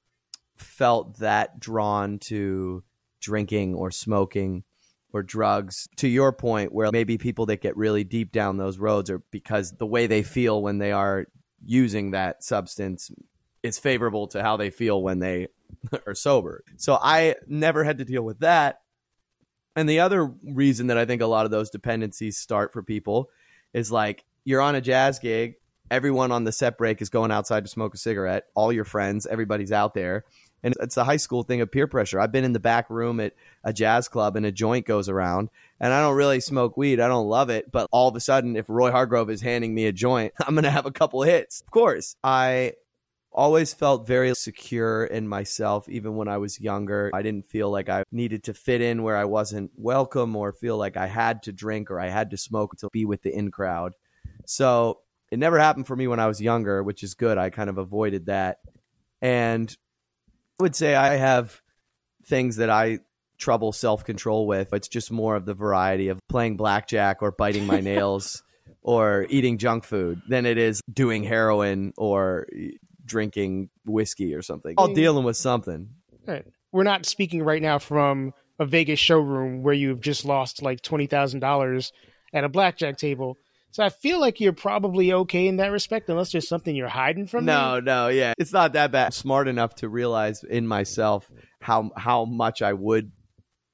[0.56, 2.84] felt that drawn to
[3.20, 4.64] drinking or smoking
[5.12, 9.08] or drugs to your point where maybe people that get really deep down those roads
[9.08, 11.26] are because the way they feel when they are
[11.64, 13.10] using that substance
[13.64, 15.48] is favorable to how they feel when they
[16.06, 16.62] are sober.
[16.76, 18.82] So I never had to deal with that.
[19.74, 23.30] And the other reason that I think a lot of those dependencies start for people
[23.72, 25.54] is like you're on a jazz gig,
[25.90, 29.26] everyone on the set break is going outside to smoke a cigarette, all your friends,
[29.26, 30.24] everybody's out there.
[30.62, 32.20] And it's a high school thing of peer pressure.
[32.20, 35.50] I've been in the back room at a jazz club and a joint goes around,
[35.80, 37.00] and I don't really smoke weed.
[37.00, 37.70] I don't love it.
[37.70, 40.64] But all of a sudden, if Roy Hargrove is handing me a joint, I'm going
[40.64, 41.60] to have a couple hits.
[41.60, 42.16] Of course.
[42.24, 42.74] I
[43.34, 47.10] always felt very secure in myself even when I was younger.
[47.12, 50.78] I didn't feel like I needed to fit in where I wasn't welcome or feel
[50.78, 53.50] like I had to drink or I had to smoke to be with the in
[53.50, 53.94] crowd.
[54.46, 55.00] So
[55.32, 57.36] it never happened for me when I was younger, which is good.
[57.36, 58.58] I kind of avoided that.
[59.20, 59.74] And
[60.60, 61.60] I would say I have
[62.26, 63.00] things that I
[63.38, 64.72] trouble self control with.
[64.72, 68.44] It's just more of the variety of playing blackjack or biting my nails
[68.80, 72.46] or eating junk food than it is doing heroin or
[73.04, 74.74] drinking whiskey or something.
[74.78, 75.88] Oh, All dealing with something.
[76.26, 76.44] Right.
[76.72, 81.06] We're not speaking right now from a Vegas showroom where you've just lost like twenty
[81.06, 81.92] thousand dollars
[82.32, 83.36] at a blackjack table.
[83.70, 87.26] So I feel like you're probably okay in that respect, unless there's something you're hiding
[87.26, 87.80] from No, me.
[87.82, 89.12] no, yeah, it's not that bad.
[89.14, 91.28] Smart enough to realize in myself
[91.60, 93.10] how how much I would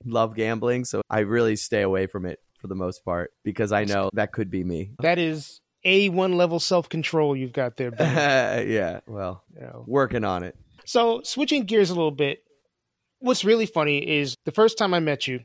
[0.05, 3.85] love gambling, so I really stay away from it for the most part because I
[3.85, 4.93] know that could be me.
[5.01, 7.91] That is a one level self control you've got there.
[7.99, 9.85] Yeah, well, You know.
[9.87, 10.57] working on it.
[10.85, 12.43] So switching gears a little bit,
[13.21, 15.41] what's really funny is the first time I met you,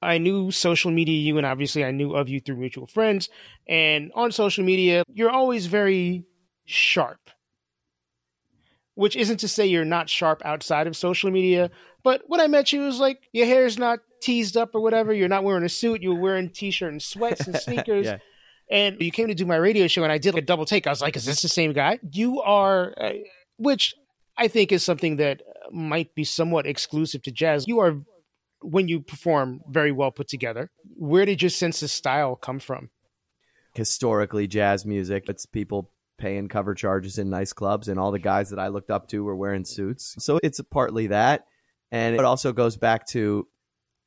[0.00, 3.28] I knew social media you, and obviously I knew of you through mutual friends.
[3.68, 6.24] And on social media, you're always very
[6.64, 7.18] sharp.
[8.94, 11.70] which isn't to say you're not sharp outside of social media,
[12.02, 15.12] but when I met you, it was like your hair's not teased up or whatever.
[15.14, 16.02] You're not wearing a suit.
[16.02, 18.06] You're wearing t-shirt and sweats and sneakers.
[18.06, 18.18] yeah.
[18.72, 20.86] And you came to do my radio show, and I did like a double take.
[20.86, 23.12] I was like, "Is this the same guy?" You are, uh,
[23.58, 23.94] which
[24.38, 27.68] I think is something that might be somewhat exclusive to jazz.
[27.68, 28.00] You are,
[28.62, 30.70] when you perform, very well put together.
[30.96, 32.88] Where did your sense of style come from?
[33.74, 35.24] Historically, jazz music.
[35.28, 38.90] It's people paying cover charges in nice clubs, and all the guys that I looked
[38.90, 40.16] up to were wearing suits.
[40.18, 41.44] So it's partly that,
[41.90, 43.46] and it also goes back to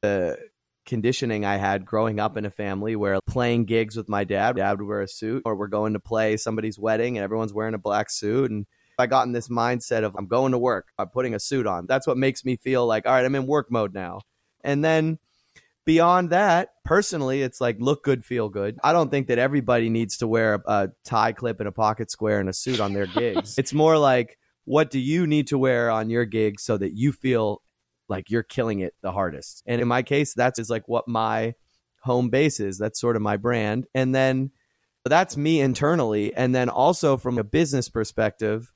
[0.01, 0.39] the
[0.85, 4.79] conditioning I had growing up in a family where playing gigs with my dad, dad
[4.79, 7.79] would wear a suit, or we're going to play somebody's wedding and everyone's wearing a
[7.79, 8.51] black suit.
[8.51, 8.65] And
[8.97, 11.85] I got in this mindset of I'm going to work, I'm putting a suit on.
[11.87, 14.21] That's what makes me feel like, all right, I'm in work mode now.
[14.63, 15.19] And then
[15.85, 18.77] beyond that, personally, it's like look good, feel good.
[18.83, 22.11] I don't think that everybody needs to wear a, a tie clip and a pocket
[22.11, 23.55] square and a suit on their gigs.
[23.57, 27.11] it's more like, what do you need to wear on your gig so that you
[27.11, 27.61] feel
[28.07, 29.63] like you're killing it the hardest.
[29.65, 31.55] And in my case, that's is like what my
[32.01, 32.77] home base is.
[32.77, 33.87] That's sort of my brand.
[33.93, 34.51] And then
[35.05, 36.33] that's me internally.
[36.33, 38.71] And then also from a business perspective,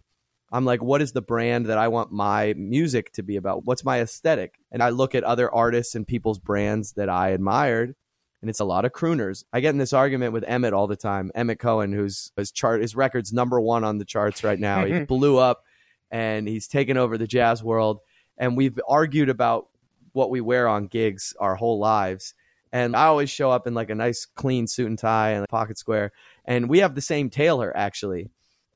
[0.52, 3.66] I'm like, what is the brand that I want my music to be about?
[3.66, 4.56] What's my aesthetic?
[4.72, 7.96] And I look at other artists and people's brands that I admired,
[8.42, 9.44] and it's a lot of crooners.
[9.54, 11.32] I get in this argument with Emmett all the time.
[11.36, 14.86] Emmett Cohen, who's his chart, his record's number one on the charts right now.
[14.86, 15.64] he blew up,
[16.10, 18.00] and he's taken over the jazz world
[18.40, 19.68] and we've argued about
[20.14, 22.34] what we wear on gigs our whole lives.
[22.72, 25.48] And I always show up in like a nice clean suit and tie and a
[25.48, 26.12] pocket square.
[26.46, 28.30] And we have the same tailor actually.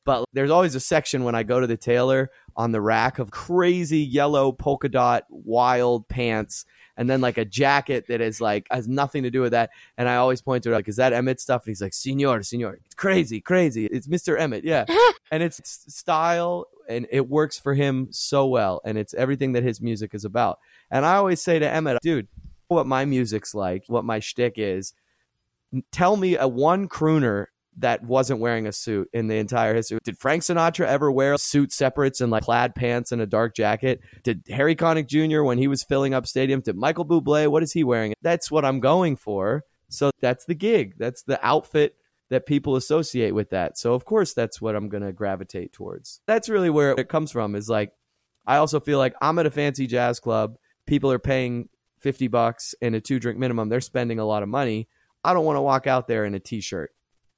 [0.06, 3.32] But there's always a section when I go to the tailor on the rack of
[3.32, 6.66] crazy yellow polka dot wild pants
[6.98, 9.72] and then like a jacket that is like has nothing to do with that.
[9.98, 11.64] And I always point to it like, is that Emmett stuff?
[11.64, 13.88] And he's like, Senor, Senor, it's crazy, crazy.
[13.88, 14.40] It's Mr.
[14.40, 14.86] Emmett, yeah.
[15.32, 15.62] and it's
[15.94, 18.82] style and it works for him so well.
[18.86, 20.60] And it's everything that his music is about.
[20.92, 22.28] And I always say to Emmett, dude,
[22.68, 24.94] what my music's like, what my shtick is.
[25.92, 30.00] Tell me a one crooner that wasn't wearing a suit in the entire history.
[30.04, 34.02] Did Frank Sinatra ever wear suit separates and like plaid pants and a dark jacket?
[34.24, 35.44] Did Harry Connick Jr.
[35.44, 36.64] when he was filling up stadiums?
[36.64, 37.48] Did Michael Bublé?
[37.48, 38.14] What is he wearing?
[38.22, 39.64] That's what I'm going for.
[39.90, 40.96] So that's the gig.
[40.98, 41.96] That's the outfit
[42.30, 43.78] that people associate with that.
[43.78, 46.22] So of course that's what I'm going to gravitate towards.
[46.26, 47.92] That's really where it comes from is like
[48.46, 50.58] I also feel like I'm at a fancy jazz club.
[50.86, 53.70] People are paying 50 bucks and a two drink minimum.
[53.70, 54.88] They're spending a lot of money.
[55.24, 56.92] I don't want to walk out there in a t-shirt.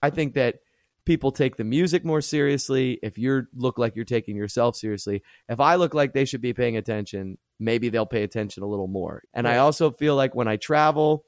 [0.05, 0.57] I think that
[1.05, 2.99] people take the music more seriously.
[3.01, 6.53] If you look like you're taking yourself seriously, if I look like they should be
[6.53, 9.23] paying attention, maybe they'll pay attention a little more.
[9.33, 11.25] And I also feel like when I travel,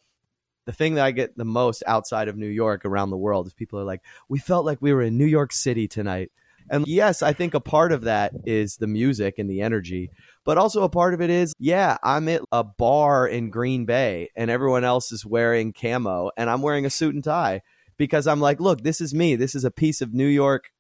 [0.66, 3.54] the thing that I get the most outside of New York around the world is
[3.54, 6.32] people are like, we felt like we were in New York City tonight.
[6.70, 10.12] And yes, I think a part of that is the music and the energy,
[10.44, 14.30] but also a part of it is, yeah, I'm at a bar in Green Bay
[14.36, 17.62] and everyone else is wearing camo and I'm wearing a suit and tie
[17.98, 19.36] because I'm like, look, this is me.
[19.36, 20.72] This is a piece of New York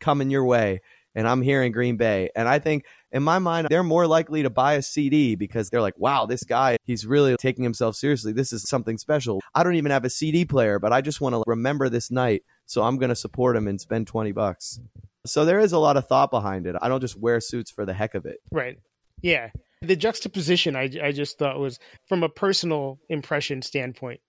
[0.00, 0.80] coming your way.
[1.14, 2.30] And I'm here in Green Bay.
[2.36, 5.80] And I think in my mind, they're more likely to buy a CD because they're
[5.80, 8.32] like, wow, this guy, he's really taking himself seriously.
[8.32, 9.40] This is something special.
[9.54, 12.42] I don't even have a CD player, but I just want to remember this night.
[12.66, 14.78] So I'm going to support him and spend 20 bucks.
[15.26, 16.76] So there is a lot of thought behind it.
[16.80, 18.38] I don't just wear suits for the heck of it.
[18.52, 18.78] Right.
[19.20, 19.50] Yeah.
[19.82, 24.20] The juxtaposition I, I just thought was from a personal impression standpoint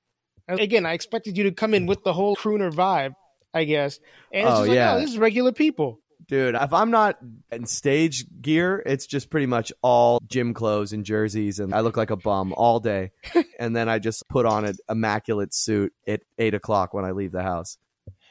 [0.49, 3.13] Again, I expected you to come in with the whole crooner vibe,
[3.53, 3.99] I guess.
[4.33, 4.95] And it's oh, just like, yeah.
[4.95, 5.99] oh, this is regular people.
[6.27, 7.17] Dude, if I'm not
[7.51, 11.97] in stage gear, it's just pretty much all gym clothes and jerseys, and I look
[11.97, 13.11] like a bum all day.
[13.59, 17.31] and then I just put on an immaculate suit at eight o'clock when I leave
[17.31, 17.77] the house.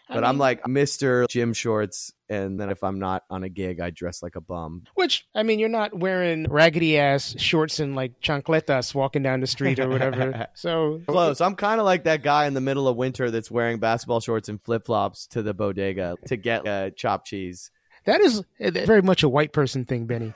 [0.08, 1.28] But I am like Mr.
[1.28, 4.84] Gym Shorts, and then if I'm not on a gig, I dress like a bum.
[4.94, 9.46] Which, I mean, you're not wearing raggedy ass shorts and like chancletas walking down the
[9.46, 10.46] street or whatever.
[10.54, 11.40] so close.
[11.40, 14.48] I'm kind of like that guy in the middle of winter that's wearing basketball shorts
[14.48, 17.70] and flip flops to the bodega to get uh, chopped cheese.
[18.04, 20.32] That is uh, very much a white person thing, Benny.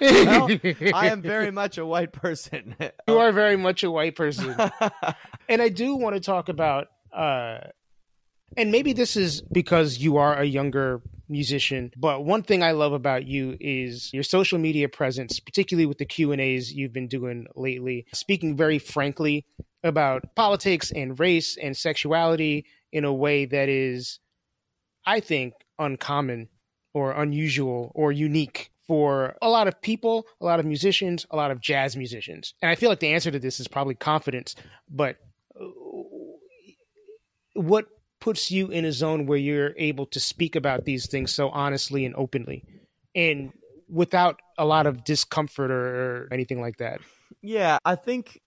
[0.00, 0.48] well,
[0.94, 2.76] I am very much a white person.
[3.08, 4.54] you are very much a white person.
[5.48, 7.58] and I do want to talk about uh,
[8.56, 12.92] and maybe this is because you are a younger musician but one thing i love
[12.92, 17.08] about you is your social media presence particularly with the q and a's you've been
[17.08, 18.06] doing lately.
[18.12, 19.44] Speaking very frankly
[19.82, 24.20] about politics and race and sexuality in a way that is
[25.04, 26.48] i think uncommon
[26.94, 31.50] or unusual or unique for a lot of people a lot of musicians a lot
[31.50, 32.54] of jazz musicians.
[32.62, 34.54] And i feel like the answer to this is probably confidence
[34.88, 35.16] but
[35.60, 35.64] uh,
[37.54, 37.86] what
[38.20, 42.04] puts you in a zone where you're able to speak about these things so honestly
[42.04, 42.64] and openly.
[43.14, 43.52] And
[43.88, 47.00] without a lot of discomfort or, anything like that.
[47.42, 48.40] Yeah, I think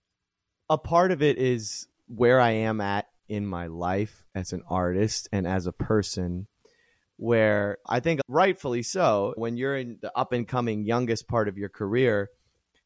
[0.68, 5.28] a part of it is where I am at in my life as an artist
[5.32, 6.46] and as a person
[7.16, 11.58] where I think rightfully so, when you're in the up and coming youngest part of
[11.58, 12.30] your career,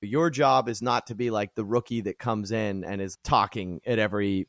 [0.00, 3.80] your job is not to be like the rookie that comes in and is talking
[3.86, 4.48] at every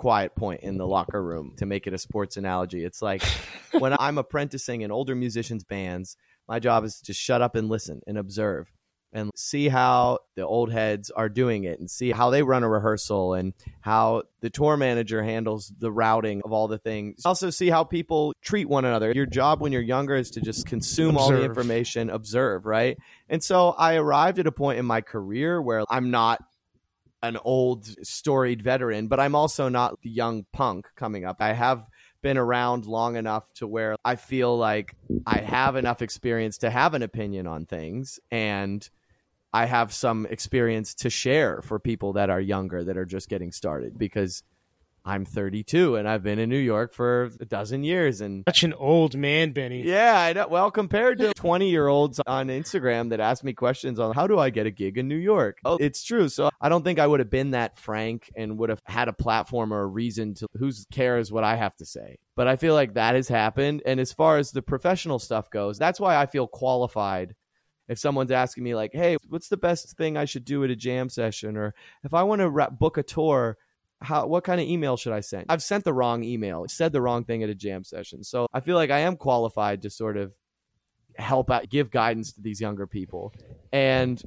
[0.00, 2.82] quiet point in the locker room to make it a sports analogy.
[2.84, 3.22] It's like
[3.78, 6.16] when I'm apprenticing in older musicians' bands,
[6.48, 8.72] my job is to shut up and listen and observe
[9.12, 12.68] and see how the old heads are doing it and see how they run a
[12.68, 17.26] rehearsal and how the tour manager handles the routing of all the things.
[17.26, 19.12] Also see how people treat one another.
[19.14, 21.20] Your job when you're younger is to just consume observe.
[21.20, 22.96] all the information, observe, right?
[23.28, 26.40] And so I arrived at a point in my career where I'm not
[27.22, 31.36] an old storied veteran, but I'm also not the young punk coming up.
[31.40, 31.86] I have
[32.22, 34.94] been around long enough to where I feel like
[35.26, 38.88] I have enough experience to have an opinion on things and
[39.52, 43.52] I have some experience to share for people that are younger that are just getting
[43.52, 44.42] started because
[45.04, 48.72] I'm 32 and I've been in New York for a dozen years and such an
[48.74, 49.82] old man, Benny.
[49.82, 50.48] Yeah, I know.
[50.48, 54.38] Well, compared to 20 year olds on Instagram that ask me questions on how do
[54.38, 55.58] I get a gig in New York?
[55.64, 56.28] Oh, it's true.
[56.28, 59.12] So I don't think I would have been that frank and would have had a
[59.12, 62.18] platform or a reason to who cares what I have to say.
[62.36, 63.82] But I feel like that has happened.
[63.86, 67.34] And as far as the professional stuff goes, that's why I feel qualified
[67.88, 70.76] if someone's asking me like, "Hey, what's the best thing I should do at a
[70.76, 71.74] jam session?" or
[72.04, 73.58] if I want to book a tour,
[74.02, 75.46] how what kind of email should I send?
[75.48, 78.24] I've sent the wrong email, said the wrong thing at a jam session.
[78.24, 80.32] So I feel like I am qualified to sort of
[81.16, 83.34] help out, give guidance to these younger people.
[83.72, 84.22] And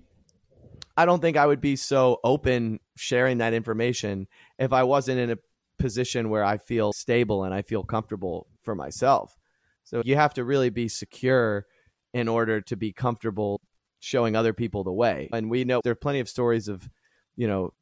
[0.96, 4.28] I don't think I would be so open sharing that information
[4.60, 5.38] if I wasn't in a
[5.80, 9.36] position where I feel stable and I feel comfortable for myself.
[9.84, 11.66] So you have to really be secure
[12.14, 13.60] in order to be comfortable
[14.00, 15.30] showing other people the way.
[15.34, 16.88] And we know there are plenty of stories of,
[17.36, 17.74] you know,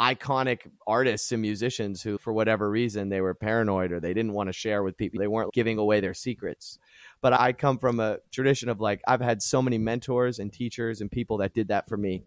[0.00, 4.48] iconic artists and musicians who, for whatever reason, they were paranoid or they didn't want
[4.48, 5.20] to share with people.
[5.20, 6.78] They weren't giving away their secrets.
[7.20, 11.00] But I come from a tradition of like, I've had so many mentors and teachers
[11.00, 12.24] and people that did that for me.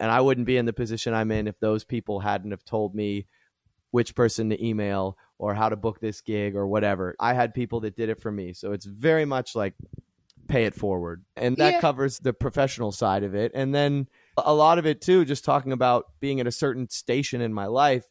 [0.00, 2.94] And I wouldn't be in the position I'm in if those people hadn't have told
[2.94, 3.26] me
[3.90, 7.14] which person to email or how to book this gig or whatever.
[7.20, 8.52] I had people that did it for me.
[8.52, 9.74] So it's very much like
[10.48, 11.24] pay it forward.
[11.36, 11.80] And that yeah.
[11.80, 13.52] covers the professional side of it.
[13.54, 17.40] And then a lot of it too, just talking about being at a certain station
[17.40, 18.04] in my life,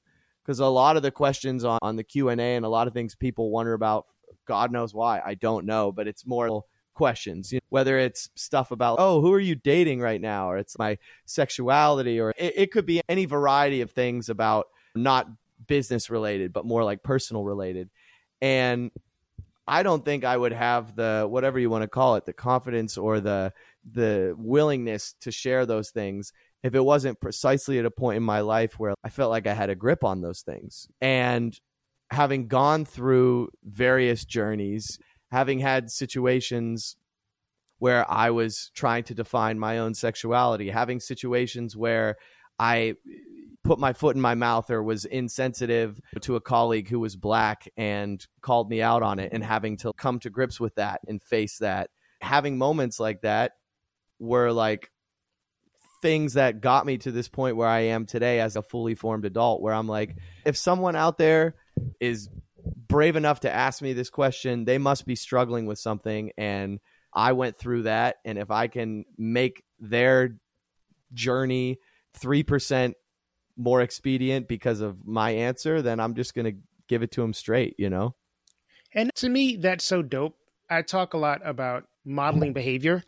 [0.44, 3.16] because a lot of the questions on, on the Q&A and a lot of things
[3.16, 4.08] people wonder about,
[4.46, 6.64] God knows why, I don't know, but it's more
[6.94, 10.52] questions you know, whether it's stuff about oh who are you dating right now?
[10.52, 10.96] or it's my
[11.26, 15.28] sexuality or it, it could be any variety of things about not
[15.66, 17.90] business related but more like personal related.
[18.42, 18.92] And
[19.68, 22.98] I don't think I would have the whatever you want to call it, the confidence
[22.98, 23.54] or the
[23.90, 26.32] the willingness to share those things
[26.64, 29.54] if it wasn't precisely at a point in my life where I felt like I
[29.54, 30.88] had a grip on those things.
[31.02, 31.60] And
[32.10, 34.98] having gone through various journeys,
[35.32, 36.96] having had situations
[37.80, 42.16] where I was trying to define my own sexuality, having situations where
[42.58, 42.96] I
[43.66, 47.68] put my foot in my mouth or was insensitive to a colleague who was black
[47.76, 51.22] and called me out on it and having to come to grips with that and
[51.22, 51.90] face that
[52.24, 53.54] having moments like that
[54.24, 54.92] were like
[56.02, 59.26] things that got me to this point where I am today as a fully formed
[59.26, 61.56] adult where I'm like if someone out there
[62.00, 62.30] is
[62.88, 66.80] brave enough to ask me this question they must be struggling with something and
[67.14, 70.36] I went through that and if I can make their
[71.14, 71.80] journey
[72.20, 72.94] 3%
[73.56, 77.34] more expedient because of my answer, then I'm just going to give it to them
[77.34, 78.16] straight, you know?
[78.94, 80.38] And to me, that's so dope.
[80.70, 83.04] I talk a lot about modeling behavior.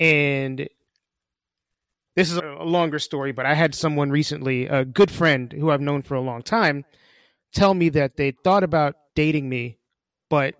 [0.00, 0.68] And
[2.16, 5.80] this is a longer story, but I had someone recently, a good friend who I've
[5.80, 6.84] known for a long time,
[7.52, 9.78] tell me that they thought about dating me,
[10.28, 10.54] but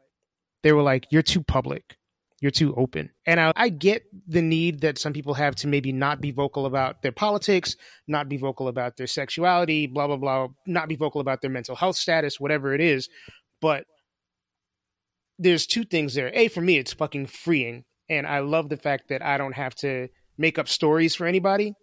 [0.62, 1.96] they were like, You're too public
[2.42, 3.08] you're too open.
[3.24, 6.66] And I, I, get the need that some people have to maybe not be vocal
[6.66, 7.76] about their politics,
[8.08, 11.76] not be vocal about their sexuality, blah, blah, blah, not be vocal about their mental
[11.76, 13.08] health status, whatever it is.
[13.60, 13.84] But
[15.38, 16.32] there's two things there.
[16.34, 17.84] A, for me, it's fucking freeing.
[18.08, 21.74] And I love the fact that I don't have to make up stories for anybody.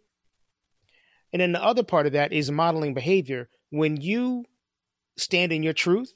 [1.32, 3.50] And then the other part of that is modeling behavior.
[3.70, 4.46] When you
[5.18, 6.14] stand in your truth,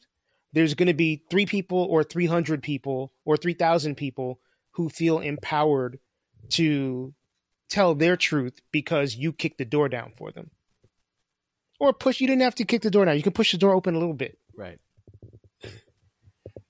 [0.53, 4.39] there's going to be three people or 300 people or 3,000 people
[4.71, 5.99] who feel empowered
[6.49, 7.13] to
[7.69, 10.51] tell their truth because you kicked the door down for them.
[11.79, 13.17] Or push, you didn't have to kick the door down.
[13.17, 14.37] You can push the door open a little bit.
[14.55, 14.79] Right.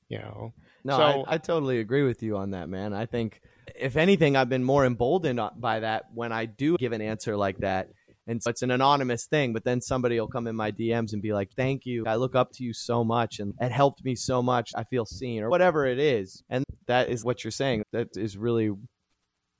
[0.09, 0.53] You know?
[0.83, 2.93] No, so, I, I totally agree with you on that, man.
[2.93, 3.41] I think
[3.75, 7.59] if anything, I've been more emboldened by that when I do give an answer like
[7.59, 7.89] that.
[8.25, 11.21] And so it's an anonymous thing, but then somebody will come in my DMs and
[11.21, 12.05] be like, Thank you.
[12.07, 14.71] I look up to you so much and it helped me so much.
[14.75, 16.41] I feel seen or whatever it is.
[16.49, 17.83] And that is what you're saying.
[17.91, 18.71] That is really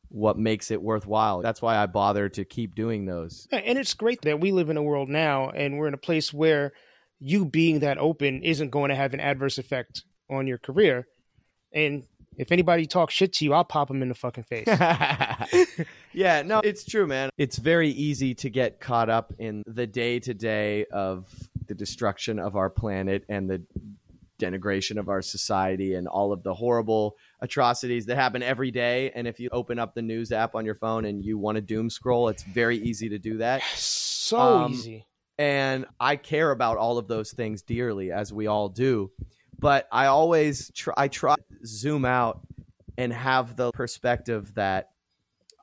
[0.07, 1.41] what makes it worthwhile.
[1.41, 3.47] That's why I bother to keep doing those.
[3.51, 6.31] And it's great that we live in a world now and we're in a place
[6.31, 6.71] where
[7.19, 11.07] you being that open isn't going to have an adverse effect on your career.
[11.73, 12.03] And
[12.37, 14.67] if anybody talks shit to you, I'll pop them in the fucking face.
[16.13, 17.29] yeah, no, it's true, man.
[17.37, 21.27] It's very easy to get caught up in the day to day of
[21.67, 23.63] the destruction of our planet and the
[24.39, 29.11] denigration of our society and all of the horrible atrocities that happen every day.
[29.13, 31.61] And if you open up the news app on your phone and you want to
[31.61, 33.61] doom scroll, it's very easy to do that.
[34.23, 35.05] So um, easy.
[35.37, 39.11] And I care about all of those things dearly, as we all do
[39.63, 42.41] but I always try, I try zoom out
[42.97, 44.89] and have the perspective that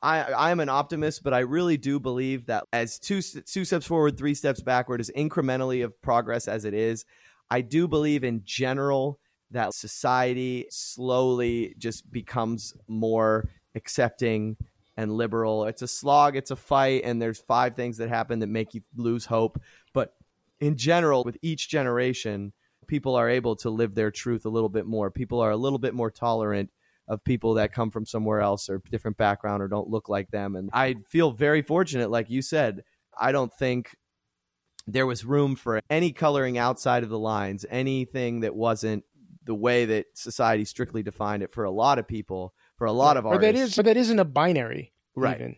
[0.03, 3.87] I I am an optimist, but I really do believe that as two two steps
[3.87, 7.05] forward, three steps backward, as incrementally of progress as it is,
[7.51, 9.21] I do believe in general
[9.51, 14.57] that society slowly just becomes more accepting
[14.97, 15.65] and liberal.
[15.65, 18.83] It's a slog, it's a fight, and there's five things that happen that make you
[18.97, 19.61] lose hope.
[19.93, 20.15] But
[20.61, 22.53] in general, with each generation,
[22.91, 25.13] people are able to live their truth a little bit more.
[25.13, 26.71] People are a little bit more tolerant
[27.07, 30.57] of people that come from somewhere else or different background or don't look like them.
[30.57, 32.83] And I feel very fortunate, like you said.
[33.19, 33.95] I don't think
[34.89, 39.05] there was room for any coloring outside of the lines, anything that wasn't
[39.45, 43.17] the way that society strictly defined it for a lot of people, for a lot
[43.17, 43.49] of artists.
[43.49, 45.37] Or that is, or that isn't a binary, right?
[45.37, 45.57] Even.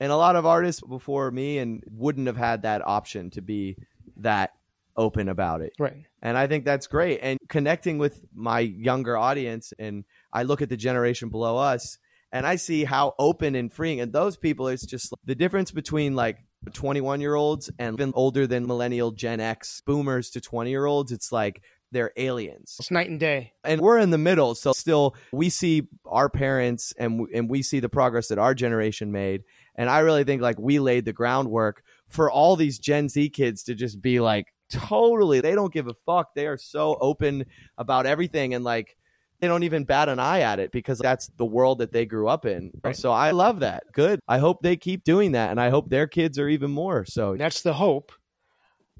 [0.00, 3.76] And a lot of artists before me and wouldn't have had that option to be
[4.18, 4.50] that
[4.96, 5.72] open about it.
[5.78, 6.04] Right.
[6.22, 7.20] And I think that's great.
[7.22, 11.98] And connecting with my younger audience, and I look at the generation below us,
[12.32, 14.00] and I see how open and freeing.
[14.00, 16.38] And those people, it's just the difference between like
[16.72, 21.12] 21 year olds and even older than millennial Gen X boomers to 20 year olds.
[21.12, 22.76] It's like they're aliens.
[22.80, 23.52] It's night and day.
[23.62, 24.54] And we're in the middle.
[24.54, 29.12] So still, we see our parents and, and we see the progress that our generation
[29.12, 29.44] made.
[29.76, 33.62] And I really think like we laid the groundwork for all these Gen Z kids
[33.64, 36.34] to just be like, totally they don't give a fuck.
[36.34, 37.46] They are so open
[37.78, 38.96] about everything and like
[39.40, 42.28] they don't even bat an eye at it because that's the world that they grew
[42.28, 42.70] up in.
[42.82, 42.96] Right.
[42.96, 43.84] so i love that.
[43.92, 44.20] Good.
[44.26, 47.04] I hope they keep doing that and i hope their kids are even more.
[47.04, 48.12] So that's the hope.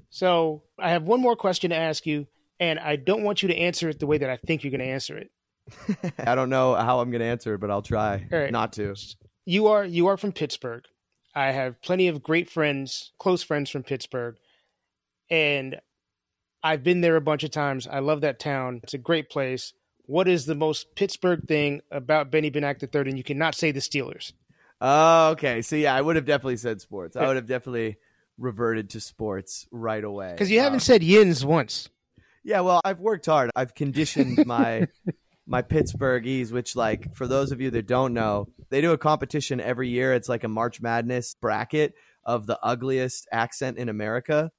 [0.09, 2.27] So i have one more question to ask you
[2.59, 4.79] and i don't want you to answer it the way that i think you're going
[4.79, 5.31] to answer it.
[6.19, 8.51] I don't know how i'm going to answer it but i'll try right.
[8.51, 8.95] not to.
[9.45, 10.83] You are you are from pittsburgh.
[11.33, 14.35] I have plenty of great friends close friends from pittsburgh
[15.29, 15.79] and
[16.63, 17.87] I've been there a bunch of times.
[17.87, 18.79] I love that town.
[18.83, 19.73] It's a great place.
[20.07, 23.09] What is the most Pittsburgh thing about Benny Benack III?
[23.09, 24.33] And you cannot say the Steelers.
[24.81, 25.61] Oh, okay.
[25.61, 27.15] So yeah, I would have definitely said sports.
[27.15, 27.97] I would have definitely
[28.37, 30.31] reverted to sports right away.
[30.31, 31.89] Because you haven't um, said Yins once.
[32.43, 33.51] Yeah, well, I've worked hard.
[33.55, 34.87] I've conditioned my
[35.47, 39.61] my Pittsburghese, which like for those of you that don't know, they do a competition
[39.61, 40.13] every year.
[40.13, 44.51] It's like a March Madness bracket of the ugliest accent in America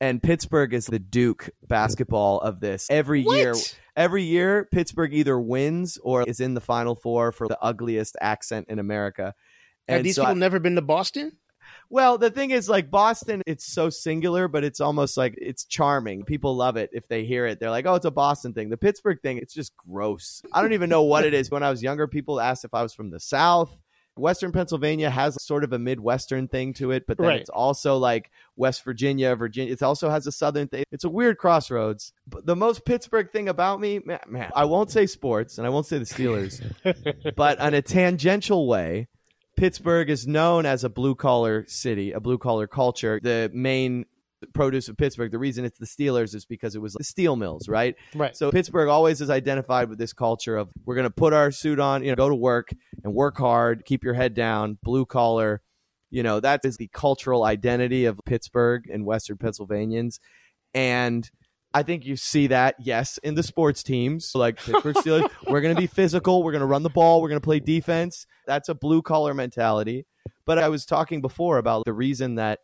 [0.00, 2.86] and Pittsburgh is the Duke basketball of this.
[2.90, 3.36] Every what?
[3.36, 3.54] year,
[3.96, 8.66] every year, Pittsburgh either wins or is in the Final Four for the ugliest accent
[8.68, 9.34] in America.
[9.86, 11.32] And Have these so people I, never been to Boston?
[11.90, 16.24] Well, the thing is, like Boston, it's so singular, but it's almost like it's charming.
[16.24, 17.60] People love it if they hear it.
[17.60, 20.42] They're like, "Oh, it's a Boston thing." The Pittsburgh thing, it's just gross.
[20.52, 21.50] I don't even know what it is.
[21.50, 23.76] When I was younger, people asked if I was from the South.
[24.16, 27.40] Western Pennsylvania has sort of a Midwestern thing to it, but then right.
[27.40, 29.72] it's also like West Virginia, Virginia.
[29.72, 30.84] It also has a Southern thing.
[30.92, 32.12] It's a weird crossroads.
[32.26, 35.70] But the most Pittsburgh thing about me, man, man I won't say sports and I
[35.70, 36.62] won't say the Steelers,
[37.36, 39.08] but in a tangential way,
[39.56, 43.20] Pittsburgh is known as a blue collar city, a blue collar culture.
[43.22, 44.06] The main
[44.52, 45.30] produce of Pittsburgh.
[45.30, 47.94] The reason it's the Steelers is because it was the steel mills, right?
[48.14, 48.36] Right.
[48.36, 51.80] So Pittsburgh always is identified with this culture of we're going to put our suit
[51.80, 52.70] on, you know, go to work
[53.02, 55.62] and work hard, keep your head down, blue collar.
[56.10, 60.20] You know, that is the cultural identity of Pittsburgh and Western Pennsylvanians.
[60.72, 61.28] And
[61.72, 65.28] I think you see that, yes, in the sports teams like Pittsburgh Steelers.
[65.48, 66.44] we're going to be physical.
[66.44, 67.20] We're going to run the ball.
[67.20, 68.26] We're going to play defense.
[68.46, 70.06] That's a blue collar mentality.
[70.46, 72.60] But I was talking before about the reason that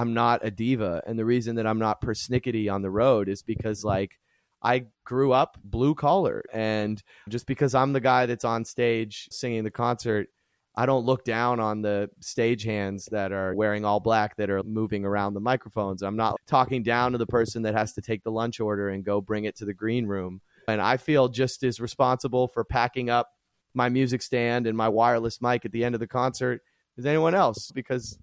[0.00, 1.02] I'm not a diva.
[1.06, 4.18] And the reason that I'm not persnickety on the road is because like
[4.62, 6.42] I grew up blue collar.
[6.54, 10.28] And just because I'm the guy that's on stage singing the concert,
[10.74, 14.62] I don't look down on the stage hands that are wearing all black that are
[14.62, 16.00] moving around the microphones.
[16.00, 19.04] I'm not talking down to the person that has to take the lunch order and
[19.04, 20.40] go bring it to the green room.
[20.66, 23.28] And I feel just as responsible for packing up
[23.74, 26.62] my music stand and my wireless mic at the end of the concert
[26.96, 28.18] as anyone else because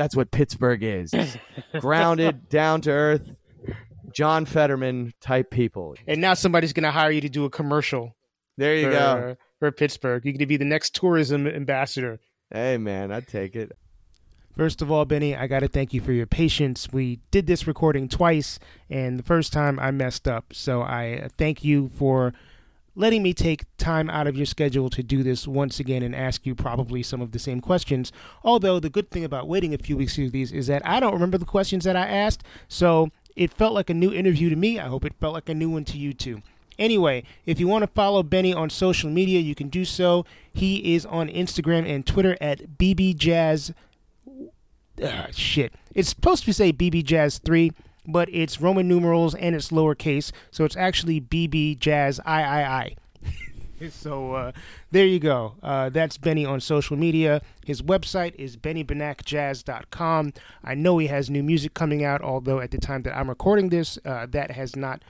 [0.00, 1.14] that's what Pittsburgh is.
[1.78, 3.34] Grounded, down to earth,
[4.14, 5.94] John Fetterman type people.
[6.06, 8.16] And now somebody's going to hire you to do a commercial.
[8.56, 9.36] There you for, go.
[9.58, 10.24] For Pittsburgh.
[10.24, 12.18] You're going to be the next tourism ambassador.
[12.50, 13.76] Hey, man, I'd take it.
[14.56, 16.88] First of all, Benny, I got to thank you for your patience.
[16.90, 20.54] We did this recording twice, and the first time I messed up.
[20.54, 22.32] So I thank you for
[22.94, 26.44] letting me take time out of your schedule to do this once again and ask
[26.44, 28.12] you probably some of the same questions.
[28.44, 31.00] Although the good thing about waiting a few weeks to do these is that I
[31.00, 34.56] don't remember the questions that I asked, so it felt like a new interview to
[34.56, 34.78] me.
[34.78, 36.42] I hope it felt like a new one to you too.
[36.78, 40.24] Anyway, if you want to follow Benny on social media, you can do so.
[40.52, 43.74] He is on Instagram and Twitter at BBJazz.
[45.02, 45.74] Uh, shit.
[45.94, 47.72] It's supposed to say BBJazz3,
[48.10, 52.96] but it's Roman numerals and it's lowercase, so it's actually BB Jazz I.
[53.90, 54.52] so uh,
[54.90, 55.54] there you go.
[55.62, 57.42] Uh, that's Benny on social media.
[57.64, 60.32] His website is bennybenackjazz.com.
[60.64, 63.70] I know he has new music coming out, although at the time that I'm recording
[63.70, 65.02] this, uh, that has not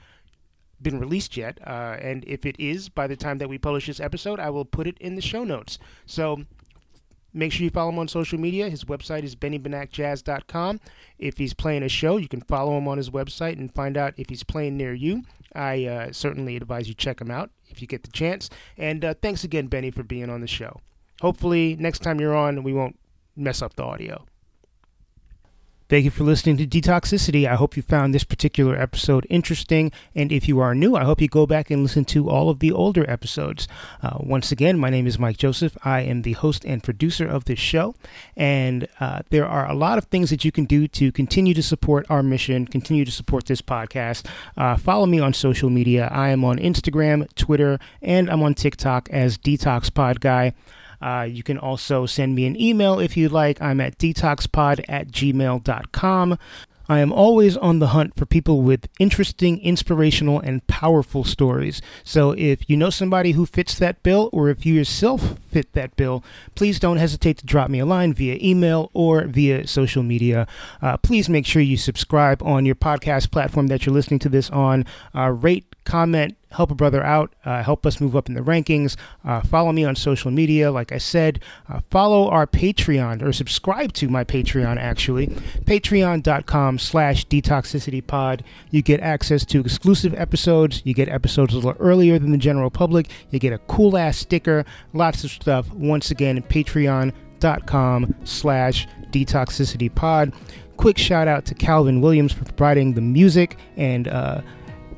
[0.81, 1.59] been released yet.
[1.65, 4.65] Uh, and if it is, by the time that we publish this episode, I will
[4.65, 5.77] put it in the show notes.
[6.05, 6.45] So
[7.33, 8.69] make sure you follow him on social media.
[8.69, 10.79] His website is bennybenackjazz.com.
[11.17, 14.13] If he's playing a show, you can follow him on his website and find out
[14.17, 15.23] if he's playing near you.
[15.53, 18.49] I uh, certainly advise you check him out if you get the chance.
[18.77, 20.79] And uh, thanks again, Benny, for being on the show.
[21.21, 22.97] Hopefully, next time you're on, we won't
[23.35, 24.25] mess up the audio.
[25.91, 27.45] Thank you for listening to Detoxicity.
[27.45, 29.91] I hope you found this particular episode interesting.
[30.15, 32.59] And if you are new, I hope you go back and listen to all of
[32.59, 33.67] the older episodes.
[34.01, 35.77] Uh, once again, my name is Mike Joseph.
[35.83, 37.93] I am the host and producer of this show.
[38.37, 41.61] And uh, there are a lot of things that you can do to continue to
[41.61, 44.25] support our mission, continue to support this podcast.
[44.55, 46.07] Uh, follow me on social media.
[46.09, 50.53] I am on Instagram, Twitter, and I'm on TikTok as Detox Pod Guy.
[51.01, 53.61] Uh, you can also send me an email if you'd like.
[53.61, 56.37] I'm at detoxpod at gmail.com.
[56.91, 61.81] I am always on the hunt for people with interesting, inspirational, and powerful stories.
[62.03, 65.95] So if you know somebody who fits that bill, or if you yourself fit that
[65.95, 66.21] bill,
[66.53, 70.47] please don't hesitate to drop me a line via email or via social media.
[70.81, 74.49] Uh, please make sure you subscribe on your podcast platform that you're listening to this
[74.49, 74.83] on.
[75.15, 78.95] Uh, rate, comment, help a brother out, uh, help us move up in the rankings.
[79.25, 80.71] Uh, follow me on social media.
[80.71, 85.27] Like I said, uh, follow our Patreon or subscribe to my Patreon, actually.
[85.27, 88.41] Patreon.com slash detoxicitypod.
[88.69, 90.81] You get access to exclusive episodes.
[90.85, 93.09] You get episodes a little earlier than the general public.
[93.31, 95.71] You get a cool ass sticker, lots of stuff.
[95.73, 100.33] Once again, patreon.com slash detoxicitypod.
[100.77, 104.41] Quick shout out to Calvin Williams for providing the music and uh,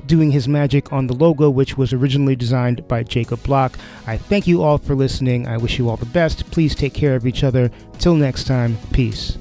[0.06, 3.78] doing his magic on the logo, which was originally designed by Jacob Block.
[4.06, 5.46] I thank you all for listening.
[5.46, 6.50] I wish you all the best.
[6.50, 7.70] Please take care of each other.
[7.98, 9.38] Till next time, peace.